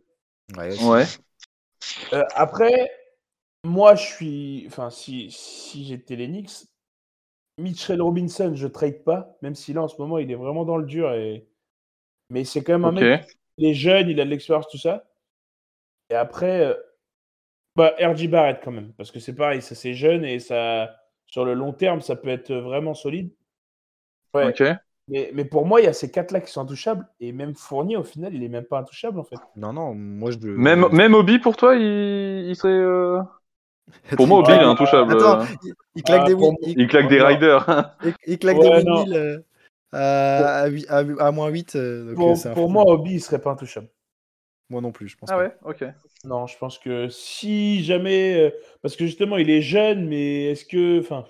[0.56, 1.04] Ouais, Ouais.
[2.12, 2.90] Euh, après,
[3.64, 4.64] moi, je suis.
[4.68, 6.66] Enfin, si, si j'étais les Knicks,
[7.58, 10.76] Mitchell Robinson, je trade pas, même si là, en ce moment, il est vraiment dans
[10.76, 11.12] le dur.
[11.12, 11.48] Et...
[12.30, 13.00] Mais c'est quand même un Ok.
[13.02, 15.04] mec, il est jeune, il a de l'expérience, tout ça.
[16.10, 16.74] Et après, euh,
[17.74, 21.44] bah, RJ Barrett quand même, parce que c'est pareil, ça c'est jeune et ça, sur
[21.44, 23.32] le long terme, ça peut être vraiment solide.
[24.34, 24.48] Ouais.
[24.48, 24.62] Ok.
[25.08, 27.06] Mais, mais pour moi, il y a ces quatre-là qui sont intouchables.
[27.20, 29.38] Et même Fournier, au final, il est même pas intouchable, en fait.
[29.56, 30.36] Non, non, moi je.
[30.38, 31.82] Même, même Obi pour toi, il,
[32.48, 32.72] il serait.
[32.72, 33.22] euh,
[34.16, 35.12] Pour moi, Obi, Ouais, il est intouchable.
[35.12, 35.44] Attends, euh.
[35.62, 37.96] il, il claque Ah, des pour il, Il claque des riders.
[38.02, 39.38] il- il claque Ouais, des windmills, euh,
[39.92, 40.66] à,
[41.26, 41.76] à, moins 8.
[41.76, 43.88] euh, donc, euh, Pour, moi, Obi, il serait pas intouchable.
[44.68, 45.42] Moi non plus, je pense Ah pas.
[45.42, 45.84] ouais, ok.
[46.24, 48.52] Non, je pense que si jamais.
[48.82, 51.00] Parce que justement, il est jeune, mais est-ce que.
[51.00, 51.24] Enfin,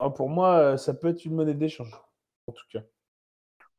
[0.00, 1.92] ah, pour moi, ça peut être une monnaie d'échange.
[2.48, 2.80] En tout cas.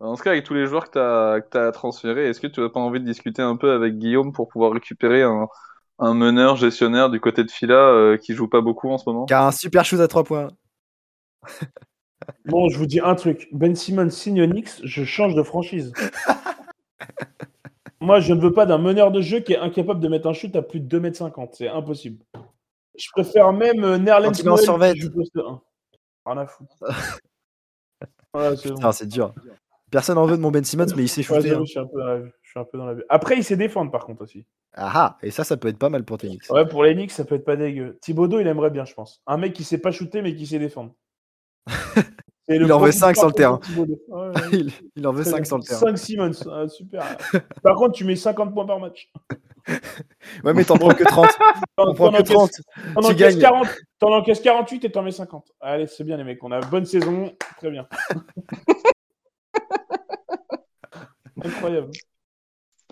[0.02, 2.60] Dans ce cas, avec tous les joueurs que tu as, que transférés, est-ce que tu
[2.60, 5.48] n'as pas envie de discuter un peu avec Guillaume pour pouvoir récupérer un,
[6.00, 9.26] un meneur gestionnaire du côté de Fila euh, qui joue pas beaucoup en ce moment?
[9.26, 10.48] Qui a un super shoot à 3 points.
[12.46, 13.48] Bon, je vous dis un truc.
[13.52, 15.94] Ben Simmons signe Onyx, je change de franchise.
[18.02, 20.34] Moi, je ne veux pas d'un meneur de jeu qui est incapable de mettre un
[20.34, 21.50] shoot à plus de 2m50.
[21.54, 22.26] C'est impossible.
[22.98, 24.94] Je préfère même euh, Nerlens en survêt.
[24.94, 25.62] qui joue poste 1.
[26.26, 26.74] Rien à foutre.
[28.34, 28.76] Voilà, c'est bon.
[28.76, 29.34] Putain, c'est dur.
[29.92, 31.50] Personne en veut de mon Ben Simmons, mais il s'est Ouais, shooté.
[31.50, 31.66] j'avoue, hein.
[31.66, 32.32] je suis un peu dans la vue.
[32.42, 33.04] Je suis un peu dans la vue.
[33.10, 34.46] Après, il sait défendre par contre aussi.
[34.74, 36.50] Ah ah, et ça, ça peut être pas mal pour tes Knicks.
[36.50, 37.98] Ouais, pour les Knicks, ça peut être pas dégueu.
[38.02, 39.22] Thibodeau, il aimerait bien, je pense.
[39.28, 40.94] Un mec qui sait pas shooter, mais qui sait défendre.
[42.48, 43.60] Il en veut profil cinq sur le terrain.
[43.78, 44.32] Ouais, ouais.
[44.96, 45.80] il, en veut 5 sur le terrain.
[45.80, 47.18] 5 Simmons, ah, super.
[47.64, 49.12] Par contre, tu mets 50 points par match.
[50.44, 51.30] Ouais, mais t'en prends que 30.
[51.76, 52.50] T'en prends que 30.
[52.96, 53.42] T'en tu encaisses gagnes.
[53.42, 53.68] 40,
[54.00, 55.52] t'en encaisses 48 et t'en mets 50.
[55.62, 57.88] Allez, c'est bien les mecs, on a bonne saison, très bien.
[61.44, 62.00] Incroyable.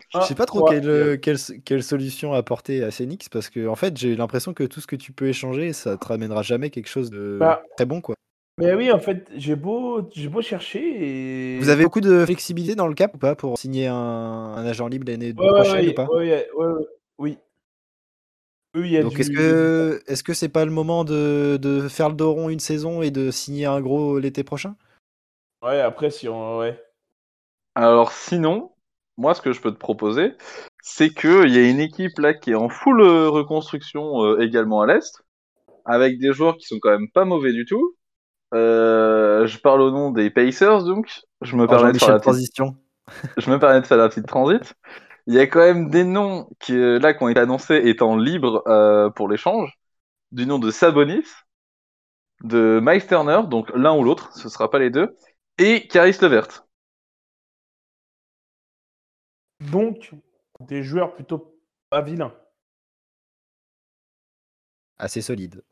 [0.09, 0.63] Je sais pas trop Ouais.
[0.63, 4.81] quelle, quelle, quelle solution apporter à Knicks parce que en fait j'ai l'impression que tout
[4.81, 8.01] ce que tu peux échanger ça te ramènera jamais quelque chose de Bah, très bon
[8.01, 8.15] quoi.
[8.57, 11.59] Mais oui, en fait, j'ai beau, j'ai beau chercher et.
[11.61, 14.87] Vous avez beaucoup de flexibilité dans le cap ou pas pour signer un, un agent
[14.87, 16.07] libre l'année Ouais, prochaine ou pas?
[17.17, 17.37] oui.
[18.75, 21.87] Oui, y a Donc du- est-ce que est-ce que c'est pas le moment de, de
[21.87, 24.75] faire le dos rond une saison et de signer un gros l'été prochain?
[25.61, 26.57] Ouais, après, si on.
[26.59, 26.77] Ouais.
[27.75, 28.71] Alors sinon,
[29.17, 30.33] moi ce que je peux te proposer,
[30.81, 34.39] c'est que il y a une équipe là qui est en full euh, reconstruction euh,
[34.41, 35.13] également à l'est,
[35.85, 37.95] avec des joueurs qui sont quand même pas mauvais du tout.
[38.55, 41.09] Euh, je parle au nom des Pacers donc.
[41.41, 42.77] Je me Oh, permets de faire la petite transition.
[43.37, 44.73] je me permets de faire la petite transit.
[45.27, 48.63] Il y a quand même des noms qui, là, qui ont été annoncés étant libres
[48.67, 49.79] euh, pour l'échange,
[50.31, 51.25] du nom de Sabonis,
[52.43, 55.15] de Miles Turner, donc l'un ou l'autre, ce sera pas les deux,
[55.59, 56.65] et Caris Levert.
[59.71, 60.11] Donc,
[60.61, 62.33] des joueurs plutôt pas vilains.
[64.97, 65.63] Assez solide.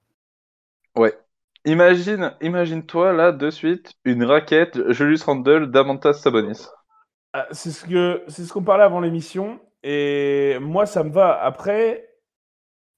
[0.96, 1.18] Ouais.
[1.66, 6.68] Imagine, imagine-toi là de suite une raquette Julius Randle, Damantas Sabonis.
[7.34, 11.42] Ah, C'est ce que c'est ce qu'on parlait avant l'émission et moi ça me va.
[11.42, 12.10] Après,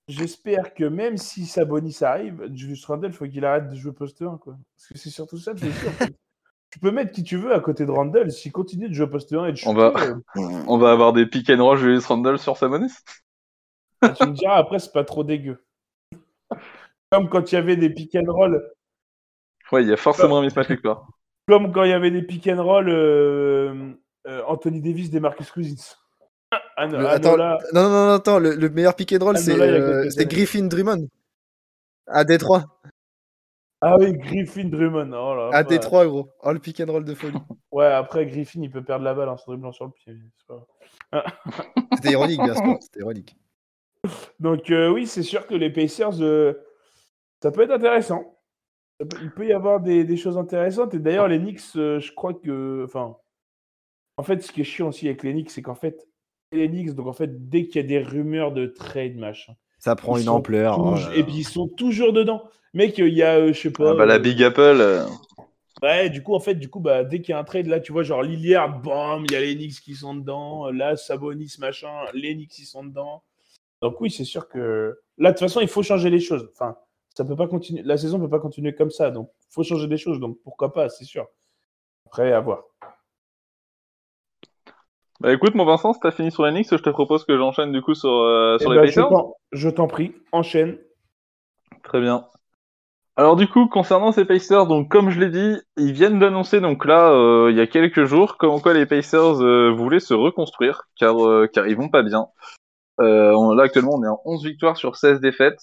[0.08, 4.38] j'espère que même si Sabonis arrive, Julius Randle, faut qu'il arrête de jouer poste 1
[4.38, 4.58] quoi.
[4.75, 5.60] Parce que c'est surtout ça le.
[6.71, 9.34] Tu peux mettre qui tu veux à côté de Randle, s'il continue de jouer poste
[9.34, 10.15] 1 et de On va- euh,
[10.67, 12.93] On va avoir des pick and roll Julius Randle sur Sabonis.
[14.03, 15.63] tu me diras après c'est pas trop dégueu.
[17.12, 18.63] Comme quand il y avait des pick and roll,
[19.71, 21.08] Ouais, il y a forcément un mismatch quelque part.
[21.47, 23.91] comme quand il y avait des pick and roll euh,
[24.27, 25.95] euh, Anthony Davis des Marcus Cousins.
[26.51, 29.36] Ah, non, ah, attends, non, non, non, non, attends, le, le meilleur pick and roll
[29.38, 30.25] Ah, c'est euh.
[30.25, 31.08] Griffin Drummond.
[32.08, 32.63] À Détroit.
[33.82, 35.13] Ah oui, Griffin Drummond.
[35.13, 35.63] Oh là, À.
[35.63, 36.30] Détroit, gros.
[36.44, 37.38] Oh, le pick and roll de folie.
[37.72, 40.15] Ouais, après Griffin, il peut perdre la balle en se dribblant sur le pied.
[41.94, 42.78] C'était ironique, bien sûr.
[42.82, 43.38] C'était ironique.
[44.39, 46.54] Donc euh, oui, c'est sûr que les Pacers, euh,
[47.44, 48.38] ça peut être intéressant.
[49.22, 50.94] Il peut y avoir des, des choses intéressantes.
[50.94, 52.84] Et d'ailleurs, les Knicks, euh, je crois que...
[52.86, 53.15] Enfin,
[54.18, 56.08] en fait, ce qui est chiant aussi avec les Knicks, c'est qu'en fait,
[56.52, 59.96] les Knicks, donc en fait, dès qu'il y a des rumeurs de trade, machin, Ça
[59.96, 60.78] prend ils une ampleur.
[60.80, 62.44] oh et puis ils sont toujours dedans.
[62.74, 63.92] Mec, il y a, euh, je sais pas...
[63.92, 64.62] Ah bah, la euh, Big Apple.
[64.62, 65.06] euh,
[65.82, 67.80] Ouais, du coup, en fait, du coup, bah, dès qu'il y a un trade, là,
[67.80, 70.70] tu vois, genre Lillard, bam, il y a les Knicks qui sont dedans.
[70.72, 73.24] Là, Sabonis, machin, les Knicks, ils sont dedans.
[73.82, 76.50] Donc oui, c'est sûr que là, de toute façon, il faut changer les choses.
[76.54, 76.76] Enfin,
[77.15, 77.82] ça peut pas continuer.
[77.84, 79.10] La saison peut pas continuer comme ça.
[79.10, 80.20] Donc, il faut changer des choses.
[80.20, 81.28] Donc, pourquoi pas, c'est sûr.
[82.06, 82.63] Après, à voir.
[85.21, 87.71] Bah écoute, mon Vincent, si t'as fini sur les Knicks, je te propose que j'enchaîne
[87.73, 89.10] du coup sur, euh, sur Eh les ben, Pacers.
[89.51, 90.77] je t'en prie, enchaîne.
[91.84, 92.25] Très bien.
[93.17, 96.86] Alors du coup, concernant ces Pacers, donc comme je l'ai dit, ils viennent d'annoncer donc
[96.86, 100.84] là, euh, il y a quelques jours, comme quoi les Pacers euh, voulaient se reconstruire,
[100.97, 102.27] car euh, car ils vont pas bien.
[103.01, 105.60] Euh, on- là actuellement, on est en 11 victoires sur 16 défaites.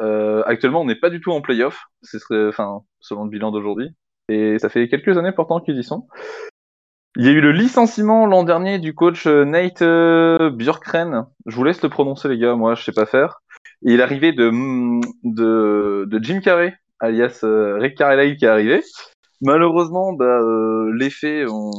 [0.00, 3.52] Euh, actuellement, on n'est pas du tout en playoff, ce serait, enfin, selon le bilan
[3.52, 3.90] d'aujourd'hui.
[4.28, 6.08] Et ça fait quelques années pourtant qu'ils y sont.
[7.16, 11.26] Il y a eu le licenciement l'an dernier du coach euh, Nate euh, Bjorkren.
[11.46, 13.42] Je vous laisse le prononcer les gars, moi je sais pas faire.
[13.84, 14.50] Et l'arrivée de,
[15.24, 18.82] de, de Jim Carrey, alias euh, Rick Carlisle qui est arrivé.
[19.42, 21.70] Malheureusement, bah, euh, l'effet, on...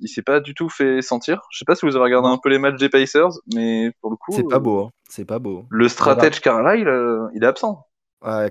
[0.00, 1.42] il s'est pas du tout fait sentir.
[1.50, 4.10] Je sais pas si vous avez regardé un peu les matchs des Pacers, mais pour
[4.10, 4.90] le coup, C'est pas beau, hein.
[5.08, 5.64] C'est pas beau.
[5.68, 7.84] le stratège Carlisle, euh, il est absent.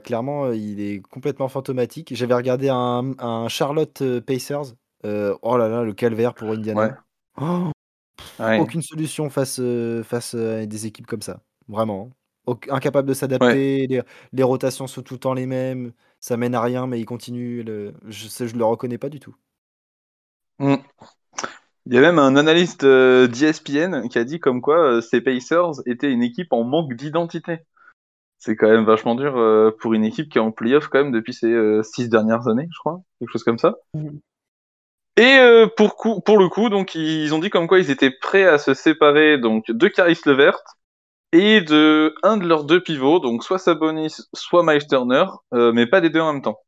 [0.03, 2.13] Clairement, il est complètement fantomatique.
[2.15, 4.73] J'avais regardé un, un Charlotte Pacers.
[5.05, 6.81] Euh, oh là là, le calvaire pour Indiana.
[6.81, 6.91] Ouais.
[7.41, 7.71] Oh,
[8.39, 8.59] Ouais.
[8.59, 11.41] aucune solution face, euh, face euh, à des équipes comme ça.
[11.67, 12.09] Vraiment.
[12.47, 13.87] Auc- incapable de s'adapter.
[13.87, 14.01] Les,
[14.33, 15.91] les rotations sont tout le temps les mêmes.
[16.19, 17.63] Ça mène à rien, mais il continue.
[17.63, 17.93] Le...
[18.07, 19.35] Je je le reconnais pas du tout.
[20.59, 20.75] Mm.
[21.85, 25.73] Il y a même un analyste euh, d'ESPN qui a dit comme quoi ces Pacers
[25.85, 27.59] étaient une équipe en manque d'identité.
[28.39, 29.33] C'est quand même vachement dur
[29.79, 32.79] pour une équipe qui est en playoff quand même depuis ces six dernières années, je
[32.79, 33.75] crois, quelque chose comme ça.
[33.93, 34.19] Mhm.
[35.17, 38.11] Et euh, pour, coup, pour le coup, donc ils ont dit comme quoi ils étaient
[38.11, 40.59] prêts à se séparer donc de Caris Levert
[41.33, 45.25] et de un de leurs deux pivots, donc soit Sabonis, soit Miles Turner,
[45.55, 46.59] euh, mais pas des deux en même temps.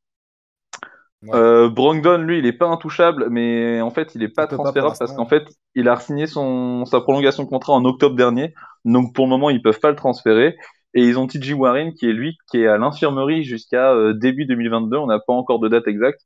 [1.21, 1.35] Ouais.
[1.35, 4.95] Euh, Brogdon, lui, il est pas intouchable, mais en fait, il est pas Il transférable
[4.97, 8.55] parce qu'en fait, il a signé son sa prolongation de contrat en octobre dernier.
[8.83, 10.57] Donc pour le moment, ils peuvent pas le transférer.
[10.95, 14.97] Et ils ont TJ Warren qui est lui qui est à l'infirmerie jusqu'à début 2022.
[14.97, 16.21] On n'a pas encore de date exacte,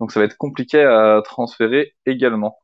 [0.00, 2.58] donc ça va être compliqué à transférer également.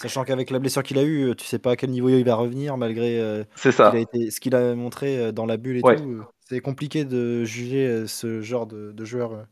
[0.00, 2.36] Sachant qu'avec la blessure qu'il a eue, tu sais pas à quel niveau il va
[2.36, 5.82] revenir malgré euh, qu'il a été, ce qu'il a montré euh, dans la bulle et
[5.82, 5.96] Ouais.
[5.96, 6.22] tout.
[6.48, 9.46] C'est compliqué de juger euh, ce genre de, de joueur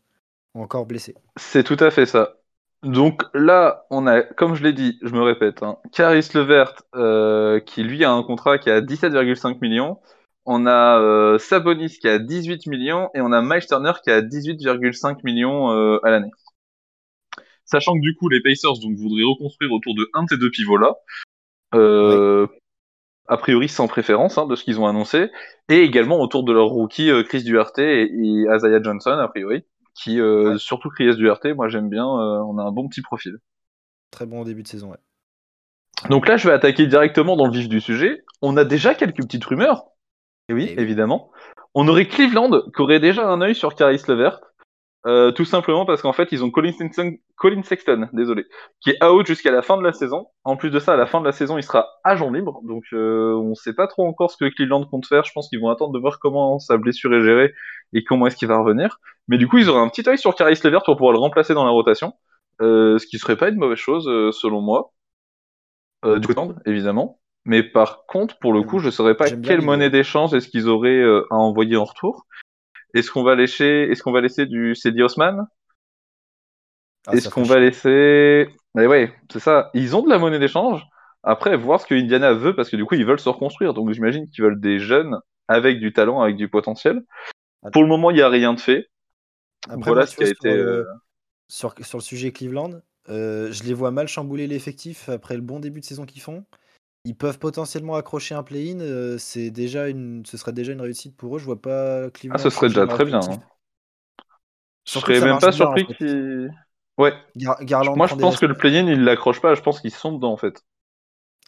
[0.54, 1.14] encore blessé.
[1.36, 2.34] C'est tout à fait ça.
[2.82, 7.58] Donc là, on a, comme je l'ai dit, je me répète, hein, Caris Levert euh,
[7.60, 9.98] qui lui a un contrat qui est à 17,5 millions.
[10.44, 14.10] On a euh, Sabonis qui est à 18 millions et on a Miles Turner qui
[14.10, 15.68] est à 18,5 millions
[16.02, 16.30] à l'année.
[17.66, 20.50] Sachant que du coup, les Pacers donc voudraient reconstruire autour de un de ces deux
[20.50, 20.94] pivots là.
[21.74, 22.46] Euh,
[23.28, 25.30] A priori sans préférence hein, de ce qu'ils ont annoncé,
[25.68, 29.64] et également autour de leur rookie euh, Chris Duarte et, et Isaiah Johnson a priori
[29.94, 30.58] qui euh, Ouais.
[30.58, 33.38] surtout Chris Duarte, moi j'aime bien, on a un bon petit profil.
[34.12, 34.90] Très bon début de saison.
[34.90, 34.98] Ouais.
[36.10, 38.22] Donc là, je vais attaquer directement dans le vif du sujet.
[38.42, 39.84] On a déjà quelques petites rumeurs.
[40.48, 40.82] Et oui, Eh oui.
[40.82, 41.32] évidemment.
[41.74, 44.40] On aurait Cleveland qui aurait déjà un œil sur Caris Levert.
[45.06, 48.46] Euh, tout simplement parce qu'en fait, ils ont Colin Sexton, Colin Sexton, désolé,
[48.80, 50.26] qui est out jusqu'à la fin de la saison.
[50.44, 52.60] En plus de ça, à la fin de la saison, il sera agent libre.
[52.64, 55.24] Donc, euh, on sait pas trop encore ce que Cleveland compte faire.
[55.24, 57.52] Je pense qu'ils vont attendre de voir comment sa blessure est gérée
[57.92, 58.98] et comment est-ce qu'il va revenir.
[59.28, 61.52] Mais du coup, ils auraient un petit œil sur Caris Levert pour pouvoir le remplacer
[61.52, 62.14] dans la rotation.
[62.62, 64.92] Euh, ce qui serait pas une mauvaise chose, euh, selon moi.
[66.04, 67.20] Euh, du côté évidemment.
[67.44, 70.68] Mais par contre, pour le coup, je ne saurais pas quelle monnaie d'échange est-ce qu'ils
[70.68, 72.26] auraient à envoyer en retour.
[72.94, 75.46] Est-ce qu'on va laisser, est-ce qu'on va laisser du Cedi Osman?
[77.06, 79.70] Ah, Est-ce qu'on va laisser Mais ouais, c'est ça.
[79.74, 80.82] Ils ont de la monnaie d'échange.
[81.22, 83.74] Après, voir ce que Indiana veut, parce que du coup, ils veulent se reconstruire.
[83.74, 87.02] Donc, j'imagine qu'ils veulent des jeunes avec du talent, avec du potentiel.
[87.72, 88.88] Pour le moment, il n'y a rien de fait.
[89.68, 90.48] Après, voilà ce qui a été.
[90.48, 90.84] euh, euh,
[91.48, 92.70] sur, sur le sujet Cleveland,
[93.08, 96.44] euh, je les vois mal chambouler l'effectif après le bon début de saison qu'ils font.
[97.04, 98.80] Ils peuvent potentiellement accrocher un play-in.
[98.80, 101.38] euh, c'est déjà une, ce serait déjà une réussite pour eux.
[101.38, 102.36] Je vois pas Cleveland.
[102.36, 103.20] Ah, ce serait déjà très bien.
[103.20, 103.40] hein.
[104.86, 106.50] Je serais même pas surpris qu'ils.
[106.98, 107.12] Ouais.
[107.36, 109.54] Gar- Garland Moi, je pense que le play-in, ils l'accrochent pas.
[109.54, 110.62] Je pense qu'ils sont dedans, en fait.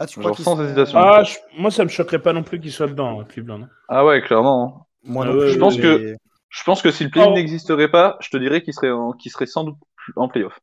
[0.01, 0.99] Ah, tu crois genre qu'ils sans hésitation.
[0.99, 3.67] Ah, je- moi, ça me choquerait pas non plus qu'il soit dedans, hein, Cleveland.
[3.89, 4.87] Ah ouais, clairement.
[5.05, 5.53] Moi Ah non ouais, plus.
[5.55, 6.17] Je pense mais- que-
[6.51, 7.35] Je pense que si le play-in Oh.
[7.35, 9.13] n'existerait pas, je te dirais qu'il serait, en...
[9.13, 10.59] qu'il serait sans doute plus- en play-off.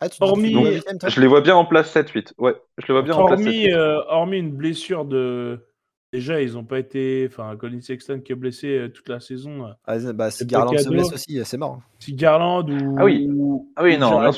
[0.00, 2.32] Ah, tu Hormis- Donc, Je les vois bien en place 7-8.
[2.38, 3.46] Ouais, je les vois bien en place 7-8.
[3.48, 5.66] Hormis, euh, hormis une blessure de.
[6.16, 7.28] Déjà, ils n'ont pas été.
[7.30, 9.66] Enfin, Colin Sexton qui est blessé euh, toute la saison.
[9.66, 11.82] euh, Ah, bah, si Garland se blesse aussi, c'est mort.
[11.98, 12.96] Si Garland ou.
[12.98, 13.28] Ah oui.
[13.76, 14.30] Ah oui, ou non,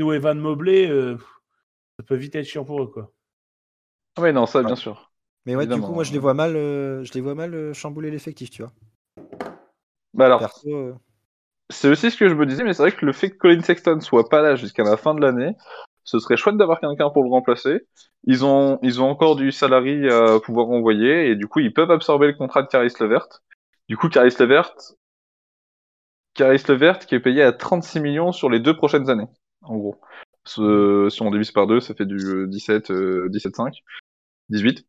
[0.00, 1.16] ou Evan Mobley, euh,
[1.98, 3.10] ça peut vite être chiant pour eux, quoi.
[4.16, 5.10] Ah oui, non, ça, bien sûr.
[5.44, 7.74] Mais ouais, du coup, moi, je les vois mal, euh, je les vois mal euh,
[7.74, 8.72] chambouler l'effectif, tu vois.
[10.14, 10.94] Bah alors, Perso, euh,
[11.68, 13.60] c'est aussi ce que je me disais, mais c'est vrai que le fait que Colin
[13.62, 15.56] Sexton soit pas là jusqu'à la fin de l'année,
[16.08, 17.86] ce serait chouette d'avoir quelqu'un pour le remplacer.
[18.24, 22.32] Ils ont, encore du salarié à pouvoir envoyer, et du coup, ils peuvent absorber le
[22.32, 23.26] contrat de Caris Levert.
[23.88, 24.74] Du coup, Caris Levert,
[27.06, 29.28] qui est payé à 36 millions sur les deux prochaines années,
[29.62, 30.00] en gros.
[30.46, 33.82] Si on divise par deux, ça fait du euh, 17, euh, 17,5,
[34.48, 34.86] 18.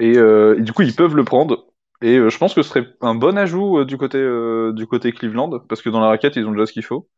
[0.00, 1.66] Et, euh, et du coup, ils peuvent le prendre.
[2.00, 5.60] Et euh, je pense que ce serait un bon ajout euh, euh, du côté Cleveland,
[5.68, 7.08] parce que dans la raquette, ils ont déjà ce qu'il faut.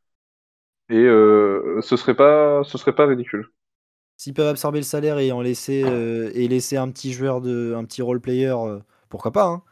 [0.89, 3.51] Et euh, ce serait pas ce serait pas ridicule.
[4.17, 7.75] s'ils peuvent absorber le salaire et en laisser euh, et laisser un petit joueur de,
[7.77, 9.47] un petit role player, euh, pourquoi pas.
[9.47, 9.63] hein.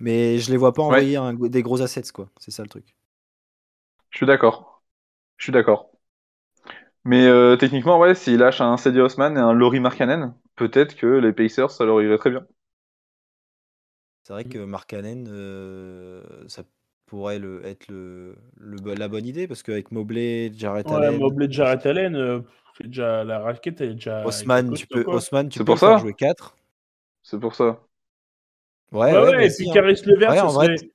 [0.00, 1.04] Mais je les vois pas Ouais.
[1.04, 2.30] envoyer un- des gros assets, quoi.
[2.40, 2.96] C'est ça le truc.
[4.10, 4.82] Je suis d'accord.
[5.38, 5.90] Je suis d'accord.
[7.04, 7.26] Mais
[7.58, 11.70] techniquement, ouais, s'ils lâchent un Cedi Osman et un Laurie Markkanen, peut-être que les Pacers,
[11.70, 12.46] ça leur irait très bien.
[14.22, 16.62] C'est vrai que Mark Cannon, euh, ça
[17.08, 21.50] pourrait le, être le, le- la bonne idée parce qu'avec Mobley, Jarrett Ouais, Allen, Mobley,
[21.50, 22.40] Jarrett Allen, euh,
[22.76, 24.24] c'est déjà, la raquette, est déjà.
[24.24, 25.04] Osman, tu peux.
[25.06, 25.98] Osman, tu peux pour ça.
[25.98, 26.56] jouer 4.
[27.22, 27.80] C'est pour ça.
[28.92, 29.74] Ouais, Ouais, ouais, ouais, et puis hein.
[29.74, 30.90] Caris Levert, Ouais, serait-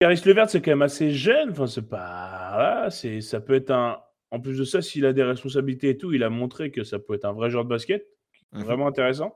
[0.00, 1.50] Caris Levert, c'est quand même assez jeune.
[1.50, 2.50] Enfin, c'est pas.
[2.54, 3.98] Voilà, c'est, ça peut être un.
[4.30, 6.98] En plus de ça, s'il a des responsabilités et tout, il a montré que ça
[6.98, 8.06] peut être un vrai joueur de basket.
[8.52, 8.64] Mhm.
[8.64, 9.34] Vraiment intéressant.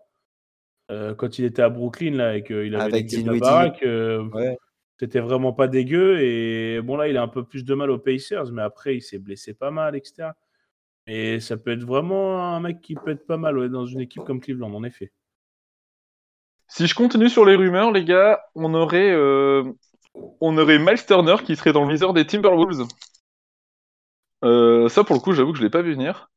[0.91, 4.25] Euh, quand il était à Brooklyn, là, et qu'il avait Avec niqué la baraque, euh,
[4.31, 4.57] Ouais.
[4.99, 6.21] C'était vraiment pas dégueu.
[6.21, 9.03] Et bon, là, il a un peu plus de mal aux Pacers, mais après, il
[9.03, 10.31] s'est blessé pas mal, etc.
[11.07, 14.25] Et ça peut être vraiment un mec qui peut être pas mal dans une équipe
[14.25, 15.13] comme Cleveland, en effet.
[16.69, 19.63] Si je continue sur les rumeurs, les gars, on aurait, euh,
[20.41, 22.89] on Miles Turner qui serait dans le viseur des Timberwolves.
[24.45, 26.29] Euh, ça, pour le coup, j'avoue que je l'ai pas vu venir.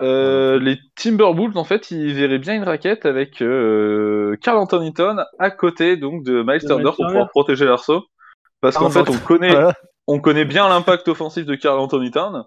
[0.00, 5.24] Euh, les Timberwolves, en fait, ils verraient bien une raquette avec euh, Carl Anthony Towns
[5.38, 8.04] à côté donc de Miles Turner pour pouvoir protéger l'arceau.
[8.60, 9.74] Parce qu'en fait, on on- connaît, Voilà.
[10.06, 12.44] on connaît bien l'impact offensif de Carl Anthony Town.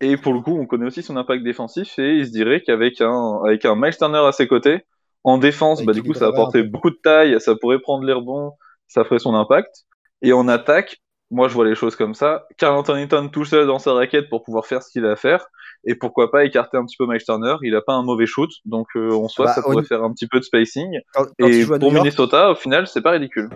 [0.00, 1.98] Et pour le coup, on connaît aussi son impact défensif.
[1.98, 4.84] Et il se dirait qu'avec un, avec un Miles Turner à ses côtés,
[5.24, 8.52] en défense, bah, du coup, ça apporterait beaucoup de taille, ça pourrait prendre les rebonds,
[8.86, 9.84] ça ferait son impact.
[10.22, 10.98] Et en attaque,
[11.30, 12.46] moi, je vois les choses comme ça.
[12.56, 15.16] Carl Anthony Town tout seul dans sa raquette pour pouvoir faire ce qu'il a à
[15.16, 15.46] faire.
[15.84, 17.54] Et pourquoi pas écarter un petit peu Miles Turner.
[17.62, 18.50] Il a pas un mauvais shoot.
[18.64, 20.98] Donc, euh, en soi, Bah, ça on- pourrait faire un petit peu de spacing.
[21.14, 23.48] Quand, quand il Et pour York, Minnesota, au final, c'est pas ridicule.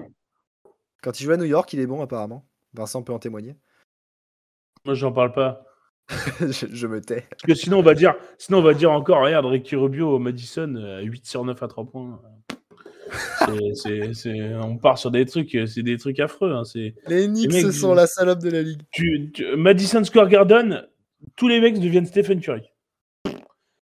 [1.03, 2.47] quand il joue à New York, il est bon apparemment.
[2.75, 3.57] Vincent peut en témoigner.
[4.85, 5.63] Moi, j'en parle pas.
[6.41, 7.27] je, je me tais.
[7.31, 10.75] Parce que sinon, on va dire, sinon, on va dire encore, regarde, Ricky Rubio, Madison,
[10.77, 12.21] euh, 8 sur 9 à 3 points.
[13.39, 16.53] C'est- c'est- c'est- on part sur des trucs, euh, c'est des trucs affreux.
[16.53, 18.81] hein, c'est- Les Knicks mecs, sont la salope de la ligue.
[18.91, 20.87] tu, tu- Madison Square Garden,
[21.37, 22.63] tous les mecs deviennent Stephen Curry.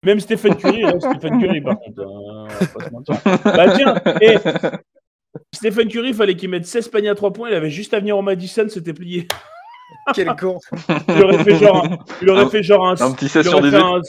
[0.05, 2.03] Même Stephen Curry reste Stephen Curry, par contre.
[2.03, 3.15] hein, on va pas se mentir.
[3.45, 4.37] Bah tiens, et
[5.53, 8.01] Stephen Curry, il fallait qu'il mette 16 paniers à 3 points, il avait juste à
[8.01, 9.27] venir au Madison, c'était plié.
[10.15, 10.59] Quel con.
[11.09, 13.47] Il aurait fait genre un, il aurait Un- fait genre un, Un petit il 16
[13.49, 13.83] sur aurait fait 18.
[13.83, 14.01] un-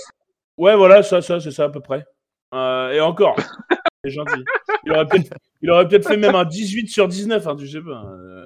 [0.57, 2.05] Ouais, voilà, ça, ça, c'est ça à peu près.
[2.53, 3.35] Euh, et encore,
[4.03, 4.43] c'est gentil.
[4.85, 7.81] Il aurait peut-être il aurait peut-être fait même un 18 sur 19, hein, tu sais
[7.81, 8.03] pas.
[8.05, 8.45] euh.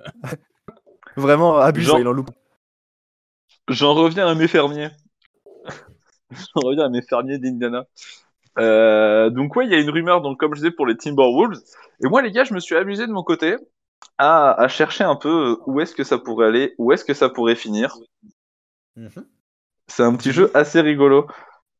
[1.17, 2.29] Vraiment, Genre- il en loupe.
[3.69, 4.89] J'en reviens à mes fermiers.
[6.31, 7.85] J'en reviens à mes fermiers d'Indiana.
[8.57, 11.59] Euh, donc ouais, il y a une rumeur, donc comme je disais pour les Timberwolves.
[12.03, 13.55] Et moi les gars, je me suis amusé de mon côté
[14.17, 17.29] à, à chercher un peu où est-ce que ça pourrait aller, où est-ce que ça
[17.29, 17.95] pourrait finir.
[18.95, 19.25] Mhm.
[19.87, 21.27] C'est un petit jeu assez rigolo.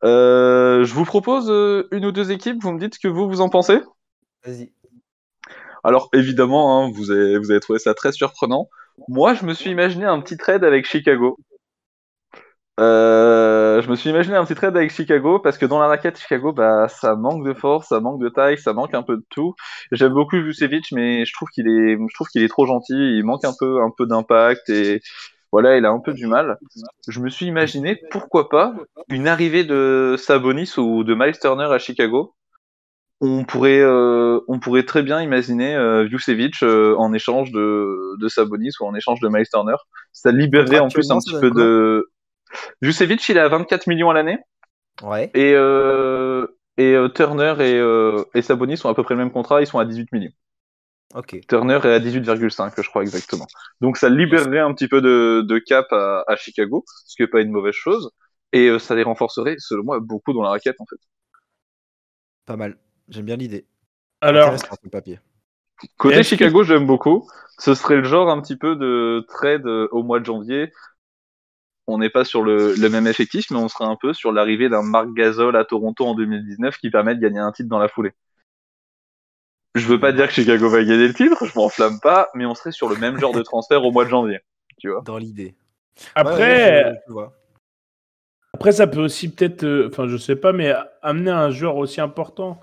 [0.04, 3.28] Euh, je vous propose euh, une ou deux équipes, vous me dites ce que vous
[3.28, 3.82] vous en pensez.
[4.46, 4.72] Vas-y.
[5.84, 8.70] Alors évidemment, hein, vous, avez, vous avez trouvé ça très surprenant.
[9.08, 11.38] Moi, je me suis imaginé un petit trade avec Chicago.
[12.80, 16.18] Euh, je me suis imaginé un petit trade avec Chicago parce que dans la raquette
[16.18, 19.26] Chicago, bah ça manque de force, ça manque de taille, ça manque un peu de
[19.30, 19.54] tout.
[19.92, 22.94] J'aime beaucoup Vucevic, mais je trouve qu'il est, je trouve qu'il est trop gentil.
[22.94, 25.02] Il manque un peu, un peu d'impact et
[25.52, 26.58] voilà, il a un peu du mal.
[27.08, 28.74] Je me suis imaginé pourquoi pas
[29.10, 32.36] une arrivée de Sabonis ou de Miles Turner à Chicago
[33.22, 38.28] on pourrait, euh, on pourrait très bien imaginer euh, Vucevic euh, en échange de, de
[38.30, 39.76] Sabonis ou en échange de Miles Turner.
[40.14, 42.10] Ça libérerait en plus un petit peu de.
[42.82, 44.40] Vucevic, il est à 24 millions à l'année
[45.02, 45.32] Ouais.
[45.34, 49.32] et, euh, et euh, Turner et, euh, et Sabonis sont à peu près le même
[49.32, 50.32] contrat, ils sont à 18 millions.
[51.16, 51.40] Ok.
[51.48, 53.48] Turner est à 18,5, je crois exactement.
[53.82, 57.28] Donc ça libérerait un petit peu de, de cap à, à Chicago, ce qui n'est
[57.28, 58.12] pas une mauvaise chose.
[58.52, 60.98] Et euh, ça les renforcerait, selon moi, beaucoup dans la raquette en fait.
[62.46, 62.78] Pas mal.
[63.08, 63.66] J'aime bien l'idée.
[64.22, 64.56] Alors,
[64.92, 65.20] papier.
[65.98, 67.28] Côté Chicago, j'aime beaucoup.
[67.58, 70.72] Ce serait le genre un petit peu de trade au mois de janvier.
[71.90, 74.70] On n'est pas sur le, le même effectif, mais on serait un peu sur l'arrivée
[74.70, 77.88] d'un Marc Gasol à Toronto en 2019 qui permet de gagner un titre dans la
[77.88, 78.12] foulée.
[79.76, 82.56] Je veux pas dire que Chicago va gagner le titre, je m'enflamme pas, mais on
[82.56, 84.40] serait sur le même genre de transfert au mois de janvier.
[84.80, 85.56] Tu vois Dans l'idée.
[86.16, 87.34] après, Ouais, ouais, je- je vois.
[88.54, 92.02] Après, ça peut aussi peut-être, euh, enfin, je sais pas, mais amener un joueur aussi
[92.02, 92.60] important,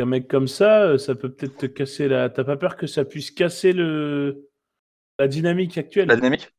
[0.00, 2.28] un mec comme ça, euh, ça peut peut-être te casser la.
[2.30, 4.48] T'as pas peur que ça puisse casser le
[5.18, 6.08] la dynamique actuelle?
[6.08, 6.50] La dynamique?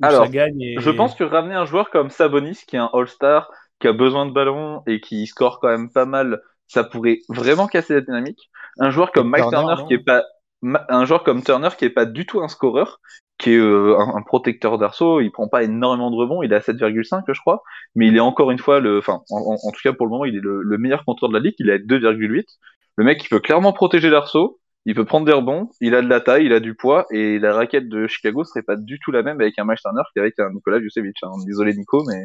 [0.00, 0.80] Alors, ça gagne et...
[0.80, 4.26] Je pense que ramener un joueur comme Sabonis, qui est un All-Star, qui a besoin
[4.26, 8.50] de ballon et qui score quand même pas mal, ça pourrait vraiment casser la dynamique.
[8.78, 10.24] Un joueur comme Mike Turner, qui est pas,
[10.62, 13.00] un joueur comme Turner qui est pas du tout un scoreur,
[13.38, 16.56] qui est euh, un, un protecteur d'arceau, il prend pas énormément de rebonds, il est
[16.56, 17.62] à 7,5 je crois,
[17.94, 20.10] mais il est encore une fois le, enfin, en, en- en tout cas pour le
[20.10, 22.46] moment, il est le, le meilleur contreur de la ligue, il est à 2,8.
[22.96, 26.08] Le mec, il peut clairement protéger l'arceau, il peut prendre des rebonds, il a de
[26.08, 29.10] la taille, il a du poids, et la raquette de Chicago serait pas du tout
[29.12, 31.16] la même avec un Mike Turner qu'avec un Nicolas Vucevic.
[31.22, 31.32] hein.
[31.46, 32.24] Désolé Nico, mais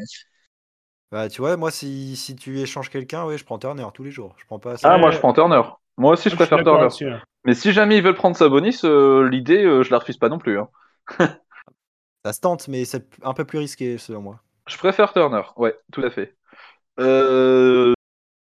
[1.12, 4.12] Bah, tu vois, moi, si, si tu échanges quelqu'un, ouais, je prends Turner tous les
[4.12, 4.36] jours.
[4.38, 5.62] Je prends pas ah moi je prends Turner.
[5.98, 6.88] Moi aussi je Moi, suis préfère Turner.
[7.14, 7.22] hein.
[7.46, 10.40] Mais si jamais ils veulent prendre Sabonis, euh, l'idée euh, je la refuse pas non
[10.40, 10.60] plus.
[10.60, 10.70] hein.
[12.24, 14.42] Ça se tente, mais c'est un peu plus risqué, selon moi.
[14.68, 16.36] Je préfère Turner, ouais, tout à fait.
[17.00, 17.94] Euh,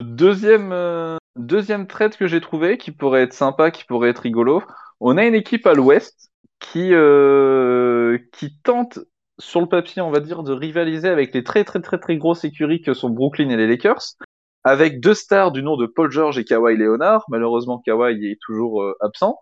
[0.02, 4.64] deuxième, euh, deuxième trade que j'ai trouvé, qui pourrait être sympa, qui pourrait être rigolo.
[5.00, 9.00] On a une équipe à l'ouest qui, euh, qui tente,
[9.40, 12.44] sur le papier, on va dire, de rivaliser avec les très très très très grosses
[12.44, 14.16] écuries que sont Brooklyn et les Lakers,
[14.64, 17.24] avec deux stars du nom de Paul George et Kawhi Leonard.
[17.30, 19.38] Malheureusement, Kawhi est toujours euh, absent.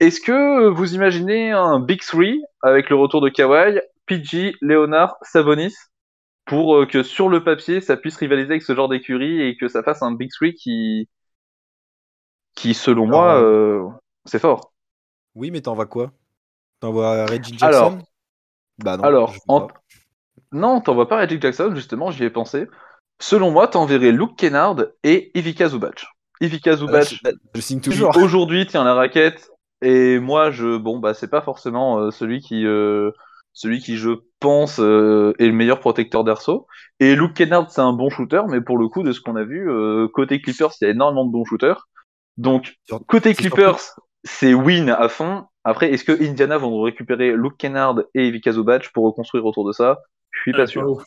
[0.00, 5.74] Est-ce que vous imaginez un Big Three avec le retour de Kawhi, PG, Leonard, Sabonis
[6.46, 9.68] pour euh, que sur le papier ça puisse rivaliser avec ce genre d'écurie et que
[9.68, 11.08] ça fasse un Big Three qui,
[12.60, 13.88] qui selon Alors, moi, euh, euh,
[14.24, 14.72] c'est fort.
[15.34, 16.12] Oui, mais t'envoies quoi?
[16.80, 17.66] T'envoies Reggie Jackson?
[17.66, 17.98] Alors-
[18.82, 19.04] Bah non.
[19.04, 19.74] alors, en- pas.
[20.52, 22.68] Non, t'envoies pas Reggie Jackson, justement, j'y ai pensé.
[23.20, 26.06] Selon moi, t'enverrais Luke Kennard et Ivica Zubac.
[26.40, 28.10] Ivica Bah, Zubac, je, je signe toujours.
[28.16, 29.50] aujourd'hui tient la raquette,
[29.82, 33.10] et moi, je, bon, bah, c'est pas forcément euh, celui qui, euh,
[33.52, 36.66] celui qui, je pense, euh, est le meilleur protecteur d'Erso.
[36.98, 39.44] Et Luke Kennard, c'est un bon shooter, mais pour le coup, de ce qu'on a
[39.44, 41.88] vu, euh, côté Clippers, il y a énormément de bons shooters.
[42.36, 43.78] Donc, côté Clippers,
[44.24, 45.46] c'est win à fond.
[45.64, 49.72] Après, est-ce que Indiana vont récupérer Luke Kennard et Ivica Zubac pour reconstruire autour de
[49.72, 50.00] ça?
[50.30, 51.04] Je suis pas sûr.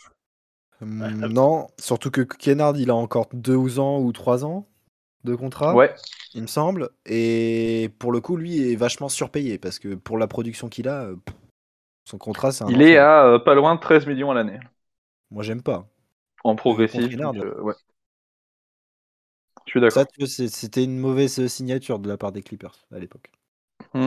[0.82, 4.68] Hum, non, surtout que Kennard, il a encore 2 ans ou 3 ans
[5.24, 5.94] de contrat, Ouais,
[6.34, 6.90] il me semble.
[7.06, 11.04] Et pour le coup, lui est vachement surpayé parce que pour la production qu'il a,
[11.04, 11.16] euh,
[12.06, 12.68] son contrat, c'est un.
[12.68, 14.60] il est à euh, pas loin de 13 millions à l'année.
[15.32, 15.88] Moi, j'aime pas.
[16.44, 17.18] En progressif.
[17.18, 17.74] Euh, ouais.
[19.74, 20.28] Je suis d'accord.
[20.28, 23.32] Ça, c'était une mauvaise euh, signature de la part des Clippers à l'époque.
[23.94, 24.06] Mm.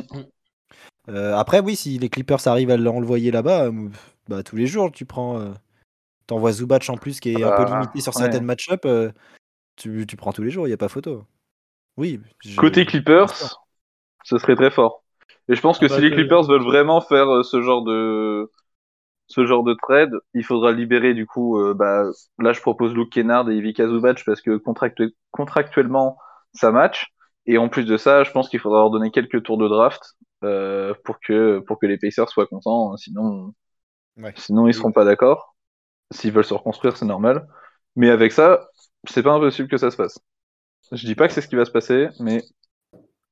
[1.09, 3.89] Euh, après, oui, si les Clippers arrivent à l'envoyer là-bas, euh,
[4.29, 5.41] bah, tous les jours, tu prends.
[5.41, 5.53] euh,
[6.27, 8.23] T'envoies Zubac en plus, qui est un peu Bah, limité sur ouais.
[8.23, 8.85] certaines match-up.
[8.85, 9.13] euh,
[9.77, 11.25] tu, tu prends tous les jours, il n'y a pas photo.
[11.97, 12.21] Oui.
[12.45, 13.33] je- Côté Clippers,
[14.25, 15.05] ce serait très fort.
[15.49, 17.63] Et je pense que Ah bah, si les que- Clippers veulent vraiment faire euh, ce
[17.63, 18.51] genre de
[19.29, 21.59] ce genre de trade, il faudra libérer du coup.
[21.61, 22.05] euh, bah,
[22.39, 26.19] là, je propose Luke Kennard et Ivica Zubac parce que contractu- contractuellement
[26.55, 27.09] ça match.
[27.47, 30.03] Et en plus de ça, je pense qu'il faudra leur donner quelques tours de draft
[30.45, 32.97] euh, pour que pour que les Pacers soient contents.
[32.97, 33.55] Sinon,
[34.17, 34.35] Ouais.
[34.37, 35.57] sinon ils seront pas d'accord.
[36.13, 37.49] S'ils veulent se reconstruire, c'est normal.
[37.97, 38.69] Mais avec ça,
[39.09, 40.19] c'est pas impossible que ça se passe.
[40.93, 42.43] Je dis pas que c'est ce qui va se passer, mais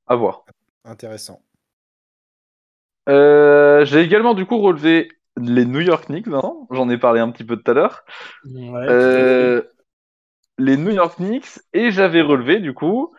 [0.07, 0.45] à voir.
[0.85, 1.43] Intéressant.
[3.09, 5.09] Euh, j'ai également du coup relevé
[5.41, 6.67] les New York Knicks, Vincent.
[6.71, 8.05] J'en ai parlé un petit peu tout à l'heure.
[8.45, 8.87] Ouais.
[8.89, 9.63] Euh,
[10.59, 13.13] les New York Knicks et j'avais relevé du coup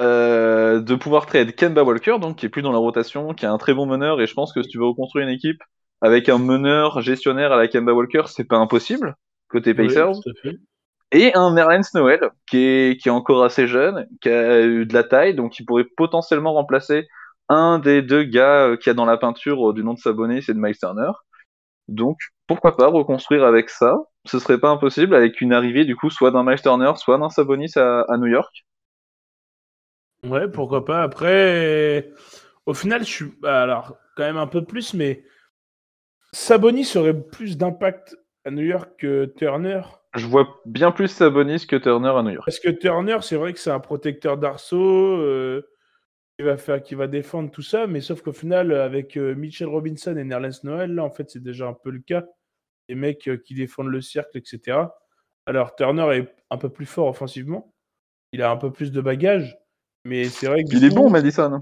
[0.00, 3.48] euh, de pouvoir trade Kemba Walker, donc qui est plus dans la rotation, qui est
[3.48, 5.62] un très bon meneur et je pense que si tu veux reconstruire une équipe
[6.00, 9.14] avec un meneur gestionnaire à la Kemba Walker, c'est pas impossible
[9.48, 10.14] côté Oui, Pacers.
[10.42, 10.58] fait.
[11.12, 14.94] Et un Nerlens Noel qui est, qui est encore assez jeune, qui a eu de
[14.94, 17.06] la taille, donc qui pourrait potentiellement remplacer
[17.48, 19.98] un des deux gars euh, qu'il y a dans la peinture euh, du nom de
[19.98, 21.10] Sabonis et de Miles Turner.
[21.92, 23.96] Donc pourquoi pas reconstruire avec ça?
[24.24, 27.28] Ce serait pas impossible avec une arrivée du coup soit d'un Miles Turner, soit d'un
[27.28, 28.64] Sabonis à, à New York?
[30.26, 31.02] Ouais, pourquoi pas.
[31.02, 32.10] Après,
[32.64, 35.24] au final, je suis bah, alors quand même un peu plus, mais
[36.32, 39.82] Sabonis aurait plus d'impact à New York que Turner.
[40.14, 42.46] Je vois bien plus Sabonis que Turner à New York.
[42.46, 45.66] Parce que Turner, c'est vrai que c'est un protecteur d'arceau euh,
[46.42, 49.68] qui va faire, qui va défendre tout ça, mais sauf qu'au final, avec euh, Mitchell
[49.68, 52.24] Robinson et Nerlens Noel, là, en fait, c'est déjà un peu le cas.
[52.88, 54.78] Les mecs euh, qui défendent le cercle, etc.
[55.46, 57.72] Alors Turner est un peu plus fort offensivement.
[58.32, 59.56] Il a un peu plus de bagages,
[60.04, 61.60] mais c'est vrai que Il est bon, Madison.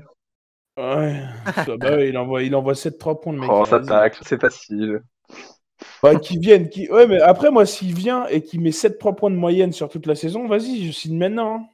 [0.79, 1.21] Ouais.
[1.47, 3.51] Ah bah ouais, il envoie, il envoie 7-3 points, le mec.
[3.53, 5.03] Oh, ça tacle, c'est facile.
[6.03, 6.69] Ouais, qui viennent.
[6.71, 6.91] Qui...
[6.91, 10.07] Ouais, mais après, moi, s'il vient et qu'il met 7-3 points de moyenne sur toute
[10.07, 11.57] la saison, vas-y, je signe maintenant.
[11.57, 11.67] hein.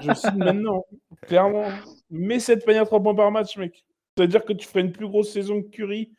[0.00, 0.84] Je signe maintenant.
[1.22, 1.68] Clairement.
[2.10, 3.84] Mets 7 paniers à 3 points par match, mec.
[4.16, 6.12] Ça veut dire que tu ferais une plus grosse saison que Curry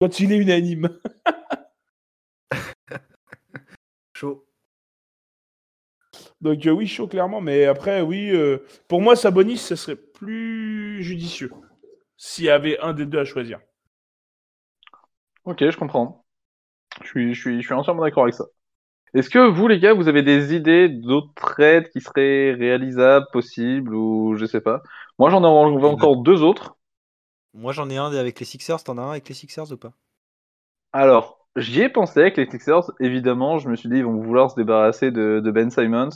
[0.00, 0.98] quand il est unanime.
[4.14, 4.46] Chaud.
[6.40, 7.40] Donc, euh, oui, chaud, clairement.
[7.40, 11.50] Mais après, oui, euh, pour moi, Sabonis, ça serait plus judicieux
[12.16, 13.60] s'il y avait un des deux à choisir.
[15.44, 16.26] Ok, je comprends.
[17.02, 18.44] Je suis, je suis, je suis entièrement d'accord avec ça.
[19.14, 23.94] Est-ce que vous, les gars, vous avez des idées d'autres trades qui seraient réalisables, possibles,
[23.94, 24.82] ou je sais pas?
[25.18, 26.76] Moi, j'en ai en- encore deux autres.
[27.54, 28.82] Moi, j'en ai un avec les Sixers.
[28.82, 29.92] T'en as un avec les Sixers ou pas?
[30.92, 32.90] Alors, j'y ai pensé avec les Sixers.
[33.00, 36.10] Évidemment, je me suis dit, ils vont vouloir se débarrasser de, de Ben Simons.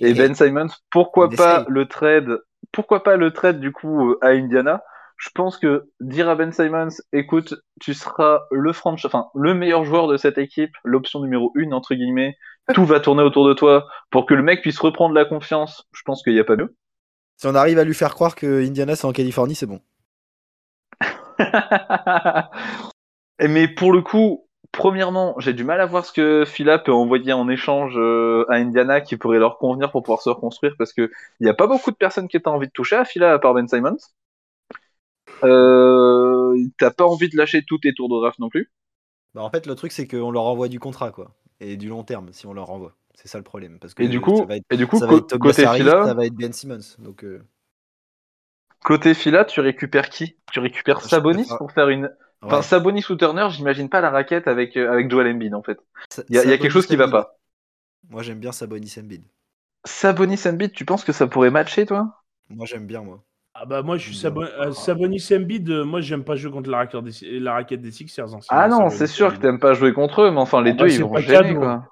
[0.00, 2.38] Et Ben Simons, pourquoi pas le trade
[2.72, 4.82] Pourquoi pas le trade du coup à Indiana?
[5.16, 10.08] Je pense que dire à Ben Simons, écoute, tu seras le enfin le meilleur joueur
[10.08, 12.36] de cette équipe, l'option numéro une entre guillemets.
[12.74, 15.86] Tout va tourner autour de toi pour que le mec puisse reprendre la confiance.
[15.92, 16.76] Je pense qu'il n'y a pas mieux.
[17.36, 19.80] Si on arrive à lui faire croire que Indiana c'est en Californie, c'est bon.
[23.38, 26.92] Et Mais pour le coup, premièrement, j'ai du mal à voir ce que Phila peut
[26.92, 30.92] envoyer en échange euh, à Indiana qui pourrait leur convenir pour pouvoir se reconstruire parce
[30.92, 31.10] que
[31.40, 33.38] il n'y a pas beaucoup de personnes qui aient envie de toucher à Phila à
[33.38, 33.96] part Ben Simons.
[35.44, 38.70] Euh, T'as pas envie de lâcher tous tes tours de draft non plus.
[39.34, 42.04] Bah, en fait, le truc c'est qu'on leur envoie du contrat quoi, et du long
[42.04, 42.96] terme si on leur envoie.
[43.14, 43.78] C'est ça le problème.
[43.78, 45.26] Parce que Et du coup, ça va être, et du coup, ça va co- être
[45.26, 46.96] Tobias côté Phila, ça va être Ben Simmons.
[46.98, 47.42] Donc euh,
[48.82, 50.38] côté Phila, tu récupères qui?
[50.50, 52.10] Tu récupères Sabonis pour faire une.
[52.42, 52.62] Enfin.
[52.62, 55.78] Sabonis ou Turner, j'imagine pas la raquette avec euh, avec Joel Embiid en fait.
[56.28, 57.38] Il y y a quelque chose qui va pas.
[58.08, 59.24] Moi j'aime bien Sabonis Embiid.
[59.86, 62.22] Sabonis Embiid, tu penses que ça pourrait matcher toi?
[62.48, 63.24] Moi j'aime bien moi.
[63.58, 65.70] Ah bah moi, je suis euh, Sabonis Embiid.
[65.70, 68.34] euh, moi, j'aime pas jouer contre la raquette des, la raquette des Sixers.
[68.34, 70.60] hein, Ah sinon, non, Sabonis c'est sûr que t'aimes pas jouer contre eux, mais enfin
[70.62, 71.60] les Ah deux bah, ils c'est vont pas gêner cadeau.
[71.60, 71.88] quoi.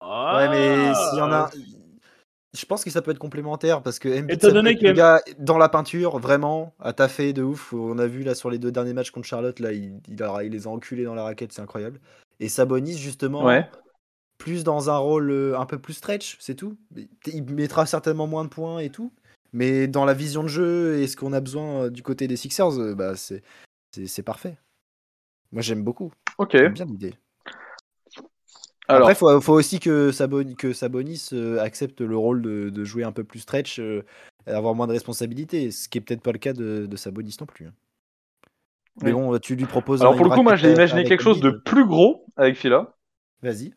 [0.00, 1.50] Ah, Ouais mais s'il y en a,
[2.56, 4.80] je pense que ça peut être complémentaire parce que Embiid, Étant ça peut donné être
[4.80, 7.74] que- le gars dans la peinture, vraiment, à taffer de ouf.
[7.74, 10.42] On a vu là sur les deux derniers matchs contre Charlotte, là, il, il a-
[10.42, 12.00] il les a enculés dans la raquette, c'est incroyable.
[12.40, 13.68] Et Sabonis, justement, Ouais.
[14.38, 16.78] plus dans un rôle euh, un peu plus stretch, c'est tout.
[17.26, 19.12] Il mettra certainement moins de points et tout.
[19.52, 22.36] Mais dans la vision de jeu et ce qu'on a besoin euh, du côté des
[22.36, 23.42] Sixers, euh, bah, c'est
[23.92, 24.56] c'est- parfait.
[25.50, 26.12] Moi, j'aime beaucoup.
[26.38, 26.52] Ok.
[26.52, 27.14] J'aime bien l'idée.
[28.86, 32.70] Alors, Après, il faut, faut aussi que, Sabon- que Sabonis euh, accepte le rôle de,
[32.70, 34.04] de jouer un peu plus stretch, euh,
[34.46, 37.36] et avoir moins de responsabilités, ce qui est peut-être pas le cas de, de Sabonis
[37.40, 37.66] non plus.
[37.66, 37.72] hein.
[39.02, 39.20] Mais Oui.
[39.20, 40.00] bon, tu lui proposes.
[40.02, 42.94] alors pour le coup, moi, j'ai imaginé quelque chose de plus gros avec Fila.
[43.42, 43.72] Vas-y.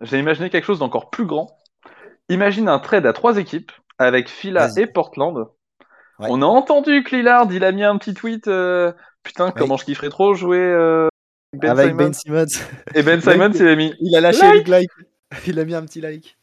[0.00, 1.56] J'ai imaginé quelque chose d'encore plus grand.
[2.28, 4.82] Imagine un trade à trois équipes avec Fila Vas-y.
[4.82, 5.46] et Portland.
[6.18, 6.28] Ouais.
[6.30, 8.46] On a entendu que Lillard, il a mis un petit tweet.
[8.48, 8.92] euh,
[9.22, 11.08] Putain, comment je kifferais trop jouer euh,
[11.54, 11.94] Ben avec.
[11.96, 12.44] Ben Simmons.
[12.94, 13.92] Et Ben Simmons, il a mis.
[14.00, 14.90] Il a lâché Like like.
[15.46, 16.36] Il a mis un petit like.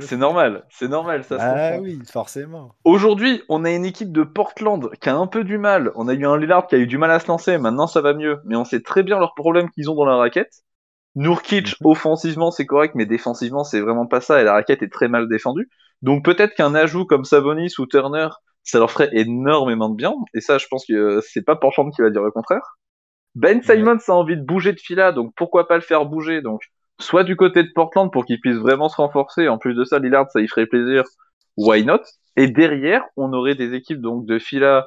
[0.00, 2.74] C'est normal, c'est normal, ça Ah oui, forcément.
[2.84, 5.92] Aujourd'hui, on a une équipe de Portland qui a un peu du mal.
[5.94, 7.56] On a eu un Lillard qui a eu du mal à se lancer.
[7.56, 8.38] Maintenant, ça va mieux.
[8.44, 10.62] Mais on sait très bien leurs problèmes qu'ils ont dans la raquette.
[11.14, 11.86] Nurkic, Mhm.
[11.90, 14.40] offensivement, c'est correct, mais défensivement, c'est vraiment pas ça.
[14.40, 15.70] Et la raquette est très mal défendue.
[16.02, 18.28] Donc peut-être qu'un ajout comme Sabonis ou Turner,
[18.62, 20.12] ça leur ferait énormément de bien.
[20.34, 22.78] Et ça, je pense que euh, c'est pas Portland qui va dire le contraire.
[23.34, 26.42] Ben Simons a envie de bouger de fila, donc pourquoi pas le faire bouger?
[26.42, 26.62] Donc
[27.00, 29.48] soit du côté de Portland pour qu'il puisse vraiment se renforcer.
[29.48, 31.04] En plus de ça, Lillard, ça y ferait plaisir.
[31.56, 32.02] Why not?
[32.36, 34.86] Et derrière, on aurait des équipes donc de fila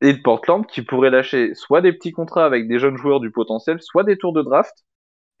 [0.00, 3.30] et de Portland qui pourraient lâcher soit des petits contrats avec des jeunes joueurs du
[3.30, 4.74] potentiel, soit des tours de draft.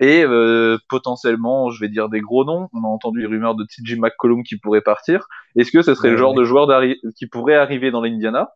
[0.00, 2.68] Et euh, potentiellement, je vais dire des gros noms.
[2.72, 5.26] On a entendu les rumeurs de TJ McCollum qui pourrait partir.
[5.56, 6.38] Est-ce que ce serait Ouais, le genre ouais.
[6.38, 6.68] de joueur
[7.16, 8.50] qui pourrait arriver dans l'Indiana,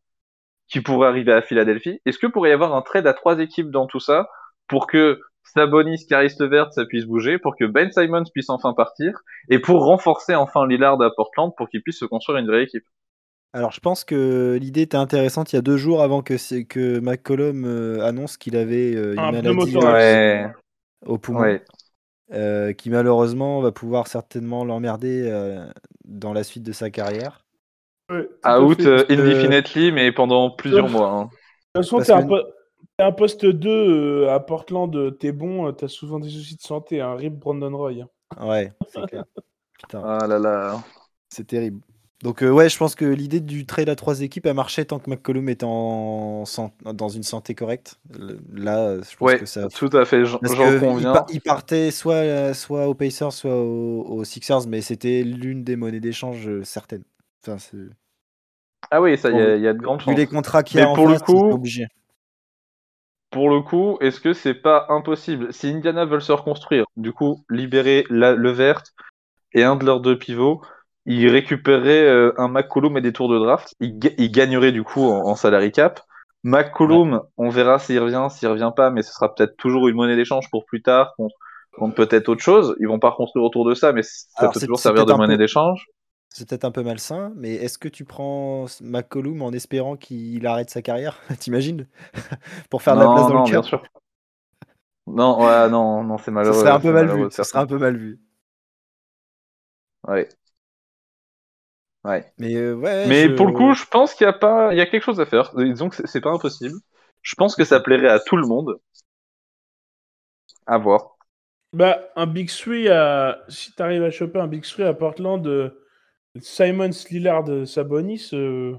[0.69, 2.01] qui pourrait arriver à Philadelphie?
[2.05, 4.29] Est-ce que pourrait y avoir un trade à trois équipes dans tout ça
[4.67, 9.13] pour que Sabonis, Caris Levert, ça puisse bouger, pour que Ben Simons puisse enfin partir,
[9.49, 12.85] et pour renforcer enfin Lillard à Portland pour qu'il puisse se construire une vraie équipe?
[13.53, 17.65] Alors, je pense que l'idée était intéressante il y a deux jours avant que, McCollum
[17.65, 20.47] euh, annonce qu'il avait euh, une Un maladie euh, Ouais,
[21.05, 21.43] au poumon.
[21.43, 21.65] ouais.
[22.33, 25.69] euh, qui malheureusement va pouvoir certainement l'emmerder euh,
[26.05, 27.45] dans la suite de sa carrière.
[28.11, 31.11] Ouais, à Out euh, indefinitely, mais pendant plusieurs mois.
[31.11, 31.31] hein.
[31.75, 36.19] De toute façon, t'es un, po- poste 2 euh, à Portland, t'es bon, t'as souvent
[36.21, 37.01] des soucis de santé.
[37.01, 37.93] Un rip Brandon Roy.
[38.03, 38.09] hein.
[38.41, 39.25] Ouais, c'est clair.
[39.79, 40.85] Putain, Ah là là.
[41.31, 41.81] c'est terrible.
[42.23, 44.99] Donc euh, ouais, je pense que l'idée du trade à trois équipes a marché tant
[44.99, 46.45] que McCollum était en
[46.95, 48.01] dans une santé correcte.
[48.55, 49.69] Là, je pense Ouais, que ça.
[49.69, 51.25] tout à fait, j'en il, conviens.
[51.31, 56.01] il partait soit, soit aux Pacers, soit aux, aux Sixers, mais c'était l'une des monnaies
[56.01, 57.05] d'échange euh, certaines.
[57.47, 57.59] Enfin,
[58.91, 60.17] Ah oui, ça, il y, a- il y a de grandes vu chances.
[60.17, 61.87] les contrats qu'il y a Mais en pour le coup- obligé.
[63.31, 65.53] Pour le coup, est-ce que c'est pas impossible?
[65.53, 68.83] Si Indiana veulent se reconstruire, du coup, libérer la- le vert
[69.53, 70.63] et un de leurs deux pivots,
[71.07, 73.75] ils récupéreraient euh, un McCollum et des tours de draft.
[73.81, 76.01] Ils, ga- ils gagneraient du coup en, en salary cap.
[76.45, 80.17] McCollum, on verra s'il revient, s'il revient pas, mais ce sera peut-être toujours une monnaie
[80.17, 81.35] d'échange pour plus tard, contre,
[81.79, 82.77] contre peut-être autre chose.
[82.81, 85.37] Ils vont pas reconstruire autour de ça, mais ça Alors, peut toujours servir de monnaie
[85.37, 85.87] peu- d'échange.
[86.31, 90.71] C'est peut-être un peu malsain, mais est-ce que tu prends McCollum en espérant qu'il arrête
[90.71, 91.21] sa carrière?
[91.41, 91.87] T'imagines?
[92.71, 93.83] Pour faire de la place dans non, le bien sûr.
[95.09, 96.55] Non, ouais, non, non, c'est Ce malheureux.
[96.55, 97.31] serait un peu mal vu.
[97.31, 98.19] Ce serait un peu mal vu.
[100.09, 100.29] Ouais.
[102.07, 102.25] Ouais.
[102.39, 103.07] Mais euh, ouais.
[103.07, 105.03] Mais je- pour le coup, je pense qu'il y a pas, il y a quelque
[105.05, 105.55] chose à faire.
[105.57, 106.77] Disons que c'est- pas impossible.
[107.23, 108.79] Je pense que ça plairait à tout le monde.
[110.67, 111.17] À voir.
[111.73, 113.45] Bah, un Big Three, à...
[113.49, 115.71] si t'arrives à choper un Big Three à Portland, euh,
[116.41, 118.77] Simons, Lillard, euh, Sabonis, euh,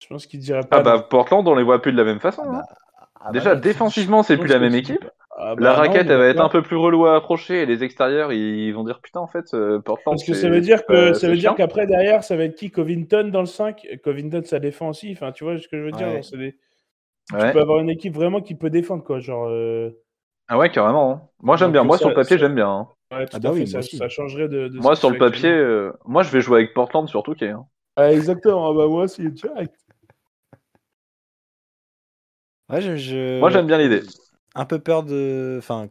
[0.00, 0.78] je pense qu'il dirait pas.
[0.78, 0.98] Ah bah.
[1.08, 2.42] Portland, on les voit plus de la même façon.
[2.44, 2.62] Ah bah, hein.
[3.20, 5.04] ah bah Déjà défensivement, c'est plus la même équipe.
[5.36, 7.66] Ah La bah raquette, non, elle va être un peu plus relou à approcher et
[7.66, 10.16] les extérieurs, ils vont dire putain en fait euh, Portland.
[10.16, 12.36] Parce que c'est- ça veut dire c'est que ça c'est veut dire qu'après derrière ça
[12.36, 15.68] va être qui Covington dans le 5 Covington ça défend aussi enfin tu vois ce
[15.68, 16.14] que je veux dire Ouais.
[16.14, 16.56] genre, c'est des-
[17.32, 17.38] Ouais.
[17.38, 19.90] tu peux avoir une équipe vraiment qui peut défendre quoi genre euh,
[20.48, 21.10] Ah ouais carrément.
[21.12, 21.28] hein.
[21.40, 21.82] Moi j'aime bien.
[21.84, 22.68] Moi ça- sur le papier j'aime bien.
[22.68, 22.88] hein.
[23.12, 25.18] ouais, tout Ah bah à oui, fait, ça, changerait de, de Moi sur le c'est
[25.18, 27.50] papier, euh, moi je vais jouer avec Portland sur Touquet.
[27.50, 27.66] Hein.
[27.96, 29.74] Ah, exactement ah bah moi aussi direct
[32.68, 34.02] Ouais, je, je- Moi j'aime bien l'idée.
[34.54, 35.56] Un peu peur de.
[35.58, 35.88] Enfin,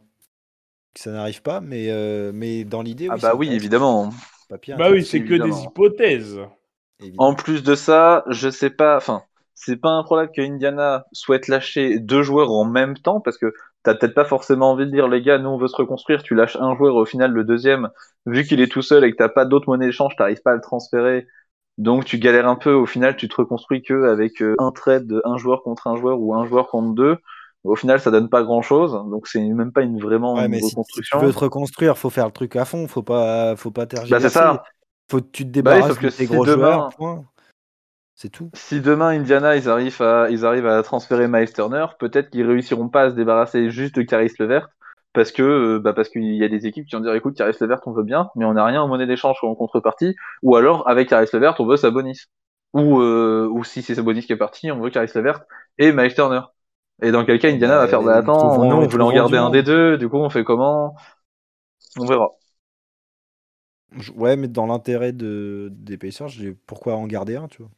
[0.94, 3.08] que ça n'arrive pas, mais, euh, mais dans l'idée.
[3.10, 4.10] Ah oui, bah oui évidemment.
[4.48, 6.38] Papier, bah oui c'est que des hypothèses
[7.00, 7.28] évidemment.
[7.28, 9.22] En plus de ça, je sais pas, enfin,
[9.54, 13.54] c'est pas un problème que Indiana souhaite lâcher deux joueurs en même temps parce que
[13.82, 16.34] t'as peut-être pas forcément envie de dire les gars, nous on veut se reconstruire, tu
[16.34, 17.88] lâches un joueur au final le deuxième,
[18.26, 20.54] vu qu'il est tout seul et que t'as pas d'autre monnaie d'échange, t'arrives pas à
[20.56, 21.26] le transférer.
[21.78, 25.06] Donc tu galères un peu, au final tu te reconstruis que avec euh, un trade
[25.06, 27.16] de un joueur contre un joueur ou un joueur contre deux.
[27.64, 30.50] Au final ça donne pas grand chose, donc c'est même pas une vraiment Ouais, une
[30.50, 31.18] mais si, si tu reconstruction.
[31.20, 34.28] veux te reconstruire, faut faire le truc à fond, faut pas, faut pas Bah tergiverser.
[34.28, 34.62] c'est ça.
[35.10, 37.22] Faut que tu te Bah oui, débarrasses sauf que de tes si gros demain- joueurs.
[38.14, 38.50] C'est tout.
[38.54, 42.88] Si demain Indiana ils arrivent à ils arrivent à transférer Miles Turner, peut-être qu'ils réussiront
[42.88, 44.68] pas à se débarrasser juste de Caris Levert
[45.14, 47.56] parce que euh, bah parce qu'il y a des équipes qui vont dire écoute Caris
[47.60, 50.56] Levert on veut bien mais on n'a rien en monnaie d'échange ou en contrepartie ou
[50.56, 52.20] alors avec Caris Levert on veut Sabonis
[52.74, 55.42] ou euh, ou si c'est Sabonis qui est parti on veut Caris Levert
[55.78, 56.40] et Miles Turner.
[57.02, 59.50] Et dans quel cas Indiana va faire bah attends on ils voulait en garder un
[59.50, 60.94] des deux du coup on fait comment?
[61.98, 62.30] On verra.
[64.16, 65.68] Ouais, mais dans l'intérêt de...
[65.70, 66.30] des Pacers,
[66.66, 67.70] pourquoi en garder un, tu vois?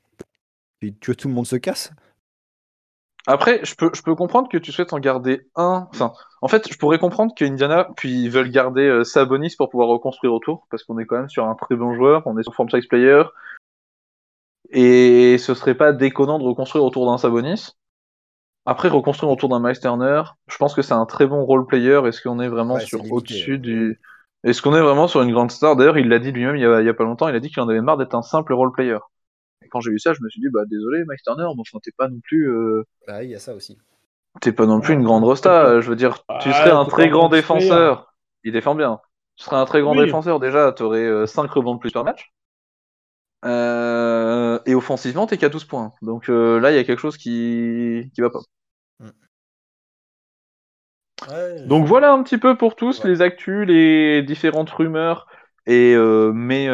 [0.79, 1.93] Puis Tu veux que tout le monde se casse
[3.27, 5.89] Après, je peux, je peux comprendre que tu souhaites en garder un.
[5.91, 9.71] Enfin, en fait, je pourrais comprendre que Indiana, puis ils veulent garder euh, Sabonis pour
[9.71, 12.43] pouvoir reconstruire autour, parce qu'on est quand même sur un très bon joueur, on est
[12.43, 13.23] sur franchise player,
[14.71, 17.73] et ce serait pas déconnant de reconstruire autour d'un Sabonis?
[18.67, 22.01] Après, reconstruire autour d'un Miles Turner, je pense que c'est un très bon role player.
[22.07, 24.01] Est-ce qu'on est vraiment Ouais, sur au-dessus du.
[24.43, 25.77] Est-ce qu'on est vraiment sur une grande star?
[25.77, 27.41] D'ailleurs, il l'a dit lui-même il y, a, il y a pas longtemps, il a
[27.41, 28.99] dit qu'il en avait marre d'être un simple role player.
[29.63, 31.79] Et quand j'ai vu ça, je me suis dit, bah désolé, Miles Turner, mais enfin,
[31.83, 32.51] t'es pas non plus.
[32.51, 33.79] euh, Bah il y a ça aussi.
[34.41, 36.85] T'es pas non plus une grande rosta, euh, je veux dire, tu Ah, serais un
[36.85, 38.15] très grand défenseur.
[38.45, 39.01] Il défend bien.
[39.37, 40.07] Tu serais un très grand Oui.
[40.07, 42.33] défenseur, déjà, t'aurais 5 rebonds de plus par match.
[43.45, 45.93] Euh, et offensivement, t'es qu'à 12 points.
[46.03, 48.11] Donc euh, là, il y a quelque chose qui...
[48.15, 48.41] qui va pas.
[51.67, 53.09] Donc voilà un petit peu pour tous Ouais.
[53.09, 55.27] les actus, les différentes rumeurs
[55.67, 56.69] et euh, mes,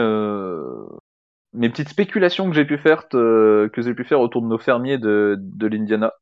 [1.53, 4.99] mes petites spéculations que j'ai pu faire que j'ai pu faire autour de nos fermiers
[4.99, 6.13] de, de l'Indiana.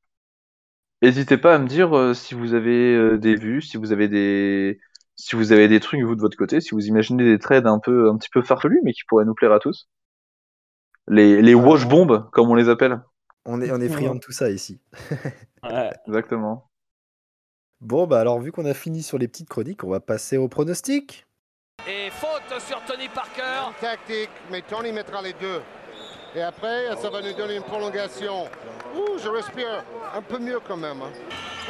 [1.03, 4.81] N'hésitez pas à me dire si vous avez des vues, si vous avez des
[5.17, 7.79] si vous avez des trucs vous de votre côté, si vous imaginez des trades un
[7.81, 9.89] peu un petit peu farfelus mais qui pourraient nous plaire à tous.
[11.09, 13.01] Les les wash bombs comme on les appelle.
[13.45, 14.81] On est, on est friand de tout ça ici.
[15.65, 15.91] Ouais.
[16.07, 16.71] Exactement.
[17.81, 20.47] Bon, bah alors, vu qu'on a fini sur les petites chroniques, on va passer au
[20.49, 21.27] pronostic.
[21.89, 23.73] Et faute sur Tony Parker.
[23.81, 25.61] tactique, mais Tony mettra les deux.
[26.37, 28.45] Et après, ça va nous donner une prolongation.
[28.97, 29.85] Ouh, je respire
[30.15, 31.03] un peu mieux quand même.
[31.03, 31.11] hein.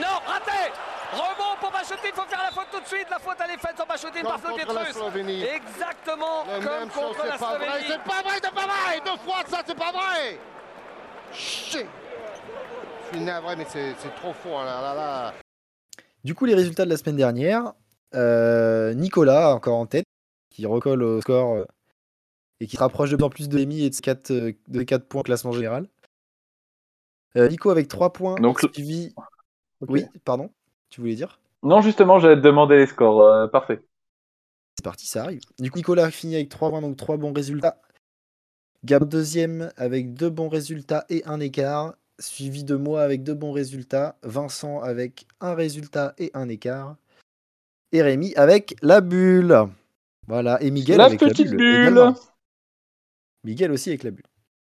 [0.00, 0.72] Non, raté
[1.12, 3.06] Rebond pour Machotin, il faut faire la faute tout de suite.
[3.10, 5.48] La faute elle est faite sur Machotin par Flo contre Pietrus.
[5.56, 7.86] Exactement comme même chose, contre la c'est pas vrai, Slovénie.
[7.88, 10.38] c'est pas vrai, c'est pas vrai Deux fois ça, c'est pas vrai
[11.32, 11.86] Shit
[13.10, 15.34] Je suis navré, mais c'est trop fort, là, là, là.
[16.24, 17.72] Du coup, les résultats de la semaine dernière.
[18.14, 20.04] euh, Nicolas, encore en tête,
[20.50, 21.64] qui recolle au score euh,
[22.60, 25.06] et qui se rapproche de plus en plus de Amy et de 4, de 4
[25.06, 25.86] points au classement général.
[27.36, 29.14] Euh, Nico avec 3 points, Donc, suivi.
[29.82, 30.50] Oui, pardon,
[30.90, 31.40] tu voulais dire?
[31.62, 33.22] Non, justement, j'allais te demander les scores.
[33.22, 33.80] euh, parfait.
[34.78, 35.40] C'est parti, ça arrive.
[35.58, 37.80] Du coup, Nicolas finit avec 3 points, donc 3 bons résultats.
[38.84, 41.94] Gab deuxième avec 2 bons résultats et un écart.
[42.20, 44.16] Suivi de moi avec 2 bons résultats.
[44.22, 46.96] Vincent avec un résultat et un écart.
[47.90, 49.56] Et Rémi avec la bulle.
[50.28, 50.62] Voilà.
[50.62, 51.56] Et Miguel La avec la petite bulle.
[51.92, 52.12] bulle.
[53.44, 54.26] Miguel aussi avec la bulle.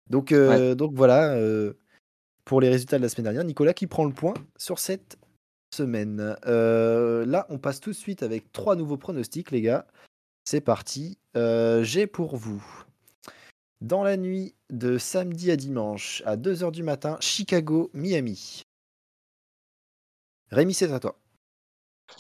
[0.10, 1.34] Donc, euh, donc voilà.
[1.36, 1.74] euh,
[2.46, 5.19] pour les résultats de la semaine dernière, Nicolas qui prend le point sur cette
[5.72, 6.36] semaine.
[6.46, 9.86] Euh, là, on passe tout de suite avec trois nouveaux pronostics, les gars.
[10.46, 11.18] C'est parti.
[11.38, 12.64] Euh, J'ai pour vous,
[13.82, 18.64] dans la nuit de samedi à dimanche, à 2h du matin, Chicago-Miami.
[20.52, 21.20] Rémi, c'est à toi.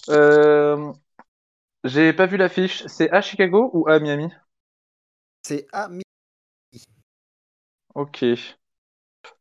[0.09, 0.91] Euh,
[1.83, 2.85] J'ai pas vu l'affiche.
[2.87, 4.29] C'est à Chicago ou à Miami?
[5.43, 6.03] C'est à Mi-
[7.93, 8.23] Ok.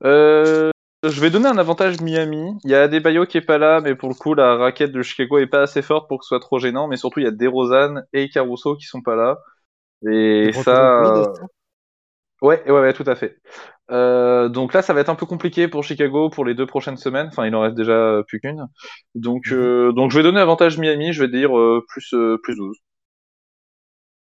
[0.04, 0.70] Euh,
[1.04, 2.52] je vais donner un avantage Miami.
[2.64, 5.02] Il y a Adebayo qui est pas là, mais pour le coup, la raquette de
[5.02, 6.88] Chicago est pas assez forte pour que ce soit trop gênant.
[6.88, 9.38] Mais surtout, il y a DeRozan et Caruso qui sont pas là.
[10.10, 10.74] Et ça.
[11.00, 11.24] Euh,
[12.40, 13.36] Ouais, ouais, ouais, tout à fait.
[13.90, 16.96] Euh, donc là, ça va être un peu compliqué pour Chicago pour les deux prochaines
[16.96, 17.28] semaines.
[17.28, 18.66] Enfin, il en reste déjà euh, plus qu'une.
[19.16, 19.52] Donc, Mhm.
[19.52, 21.12] euh, donc, je vais donner avantage Miami.
[21.12, 22.76] Je vais dire euh, plus, euh, plus 12.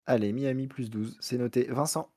[0.07, 1.65] Allez, Miami plus 12, c'est noté.
[1.69, 2.09] Vincent,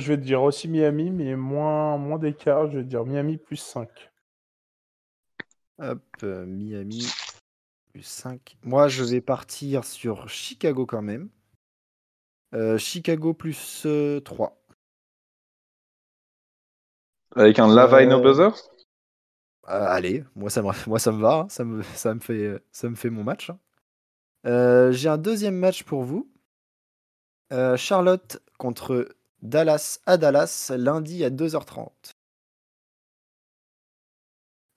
[0.00, 2.68] Je vais te dire aussi Miami, mais moins, moins d'écart.
[2.70, 3.88] Je vais te dire Miami plus 5.
[5.78, 7.06] hop, euh, Miami
[7.92, 8.58] plus 5.
[8.62, 11.28] Moi, je vais partir sur Chicago quand même.
[12.54, 14.56] Euh, Chicago plus euh, 3.
[17.34, 18.50] Avec un Lavine au Euh, buzzer.
[19.68, 22.62] Euh, allez, moi ça me, moi ça me va, hein, ça, me, ça, me fait,
[22.72, 23.50] ça me fait mon match.
[23.50, 23.58] hein.
[24.46, 26.30] Euh, J'ai un deuxième match pour vous.
[27.52, 29.08] Euh, Charlotte contre
[29.42, 32.14] Dallas à Dallas, lundi à 2h30.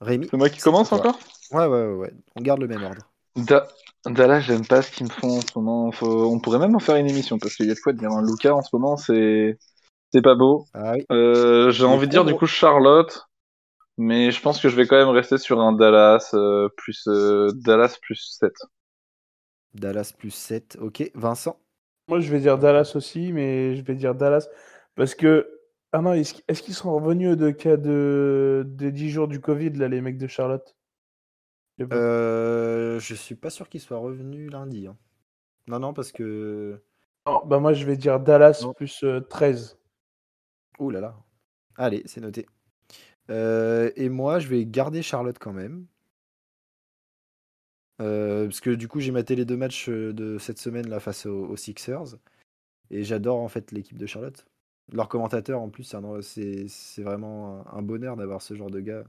[0.01, 1.17] Rémi C'est moi qui commence encore?
[1.51, 3.11] Ouais, ouais, ouais, ouais, on garde le même ordre.
[3.35, 3.67] Da-
[4.05, 5.91] Dallas, j'aime pas ce qu'ils me font en ce moment.
[5.91, 8.11] Faut- On pourrait même en faire une émission parce qu'il y a de quoi dire.
[8.11, 9.57] Un Luca en ce moment, c'est
[10.13, 10.67] c'est pas beau.
[10.73, 13.27] Ah oui, Euh, J'ai envie de dire du coup Charlotte,
[13.97, 17.51] mais je pense que je vais quand même rester sur un Dallas euh, plus euh,
[17.55, 18.55] Dallas plus 7.
[19.75, 21.11] Dallas plus 7, ok.
[21.13, 21.59] Vincent?
[22.07, 24.47] Moi, je vais dire Dallas aussi, mais je vais dire Dallas
[24.95, 25.49] parce que.
[25.95, 29.87] Ah non, est-ce qu'ils sont revenus de cas de des 10 jours du Covid, là,
[29.87, 30.75] les mecs de Charlotte?
[31.81, 34.87] Euh, je suis pas sûr qu'il soit revenu lundi.
[34.87, 34.97] hein.
[35.67, 36.81] Non, non, parce que.
[37.27, 38.73] Non, bah moi, je vais dire Dallas Non.
[38.73, 39.77] plus euh, 13.
[40.79, 41.15] Ouh là là.
[41.77, 42.47] Allez, c'est noté.
[43.29, 45.85] Euh, et moi, je vais garder Charlotte quand même.
[48.03, 50.99] Euh, parce que du coup, j'ai maté les deux matchs euh, de cette semaine là
[50.99, 52.17] face aux, aux Sixers.
[52.89, 54.45] Et j'adore en fait l'équipe de Charlotte.
[54.91, 59.05] Leur commentateur en plus, c'est vraiment un bonheur d'avoir ce genre de gars.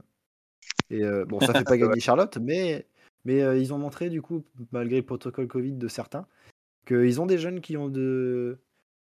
[0.89, 2.87] Et euh, bon, ça fait pas gagner Charlotte, mais,
[3.25, 6.27] mais euh, ils ont montré du coup, malgré le protocole Covid de certains,
[6.87, 8.57] qu'ils ont des jeunes qui ont de,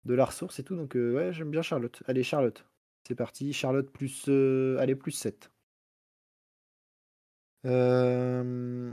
[0.05, 0.77] de la ressource et tout.
[0.77, 2.03] Donc ouais, j'aime bien Charlotte.
[2.07, 2.65] Allez, Charlotte.
[3.09, 3.55] C'est parti.
[3.55, 4.27] Charlotte plus...
[4.29, 5.51] euh, allez, plus 7.
[7.65, 8.93] Euh,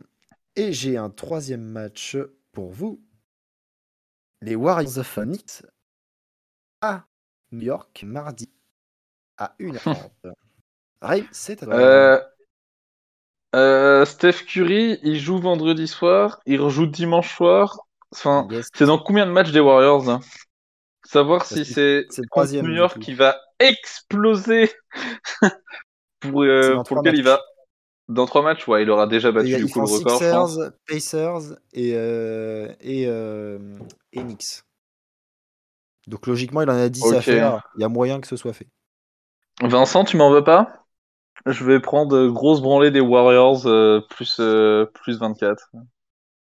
[0.56, 2.18] et j'ai un troisième match
[2.51, 3.01] pour vous.
[4.41, 5.66] Les Warriors of Phoenix
[6.82, 7.06] à
[7.51, 8.49] New York, mardi,
[9.38, 10.12] à 1h30.
[11.01, 11.76] Ray, c'est à toi.
[11.76, 12.22] Euh,
[13.56, 17.80] euh, Steph Curry, il joue vendredi soir, il rejoue dimanche soir.
[18.12, 18.70] Enfin, Yes.
[18.74, 20.20] c'est dans combien de matchs des Warriors hein?
[21.03, 22.08] Savoir si c'est-
[22.62, 24.72] New York qui va exploser
[26.20, 27.41] pour, euh, pour lequel il va
[28.08, 28.68] dans trois matchs.
[28.68, 30.22] Ouais, il aura déjà battu du coup le record.
[30.22, 30.51] je pense.
[30.51, 33.60] Sixers, Pacers et, euh, et, euh,
[34.14, 34.64] et Knicks.
[36.08, 37.62] Donc logiquement, il en a 10 à faire.
[37.76, 38.68] Il y a moyen que ce soit fait.
[39.62, 40.86] Vincent, tu m'en veux pas?
[41.45, 45.72] Je vais prendre euh, grosse branlée des Warriors euh, plus euh, plus 24.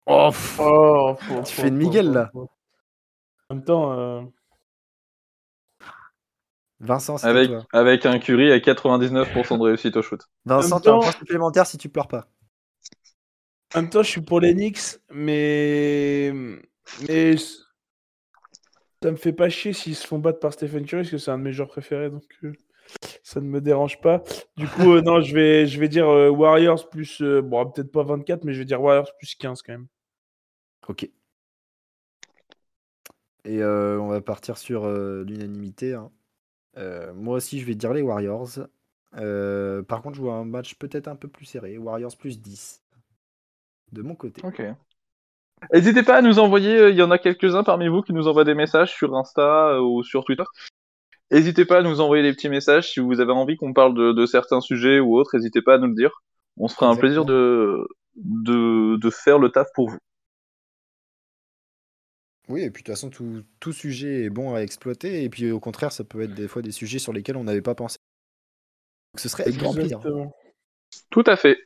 [0.07, 2.31] Oh, pff, Oh, faut- Tu fais une faut- Miguel, là.
[2.33, 4.21] En même temps, euh,
[6.83, 7.65] Vincent, c'est Avec toi.
[7.73, 10.19] avec un Curry à 99% de réussite au shoot.
[10.45, 12.27] Vincent, tu as un point supplémentaire si tu pleures pas.
[13.75, 16.33] en même temps, je suis pour les Knicks, mais
[17.07, 21.17] mais ça me fait pas chier s'ils se font battre par Stephen Curry, parce que
[21.19, 22.51] c'est un de mes joueurs préférés, donc euh,
[23.23, 24.23] ça ne me dérange pas.
[24.57, 27.91] Du coup, euh, non, je vais je vais dire euh, Warriors plus euh, bon, peut-être
[27.91, 29.87] pas 24, mais je vais dire Warriors plus 15 quand même.
[30.87, 31.03] Ok.
[33.45, 35.93] Et euh, on va partir sur euh, l'unanimité.
[35.93, 36.11] hein.
[36.77, 38.59] Euh, moi aussi, je vais dire les Warriors.
[39.17, 41.77] Euh, par contre, je vois un match peut-être un peu plus serré.
[41.77, 42.83] Warriors plus 10.
[43.91, 44.41] De mon côté.
[44.45, 44.61] Ok.
[45.73, 48.27] N'hésitez pas à nous envoyer, euh, il y en a quelques-uns parmi vous qui nous
[48.27, 50.43] envoient des messages sur Insta ou sur Twitter.
[51.29, 54.11] N'hésitez pas à nous envoyer des petits messages si vous avez envie qu'on parle de,
[54.11, 56.23] de certains sujets ou autres, n'hésitez pas à nous le dire.
[56.57, 59.97] On se fera un plaisir de, de, de faire le taf pour vous.
[62.51, 65.23] Oui, et puis de toute façon, tout, tout sujet est bon à exploiter.
[65.23, 67.61] Et puis au contraire, ça peut être des fois des sujets sur lesquels on n'avait
[67.61, 67.97] pas pensé.
[69.13, 69.97] Donc, ce serait grand plaisir.
[69.97, 70.35] Exactement.
[71.09, 71.57] Tout à fait.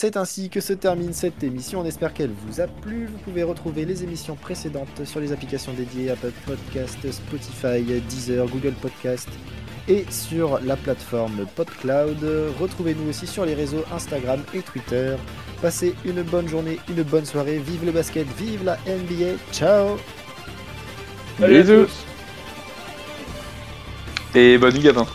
[0.00, 1.80] C'est ainsi que se termine cette émission.
[1.80, 3.04] On espère qu'elle vous a plu.
[3.04, 8.72] Vous pouvez retrouver les émissions précédentes sur les applications dédiées Apple Podcast, Spotify, Deezer, Google
[8.80, 9.28] Podcast
[9.88, 12.16] et sur la plateforme PodCloud.
[12.58, 15.16] Retrouvez-nous aussi sur les réseaux Instagram et Twitter.
[15.60, 17.58] Passez une bonne journée, une bonne soirée.
[17.58, 19.36] Vive le basket, vive la NBA.
[19.52, 19.98] Ciao
[21.38, 21.84] Salut à Bisous.
[21.84, 22.06] tous.
[24.34, 25.06] Et bonne nuit Gavin.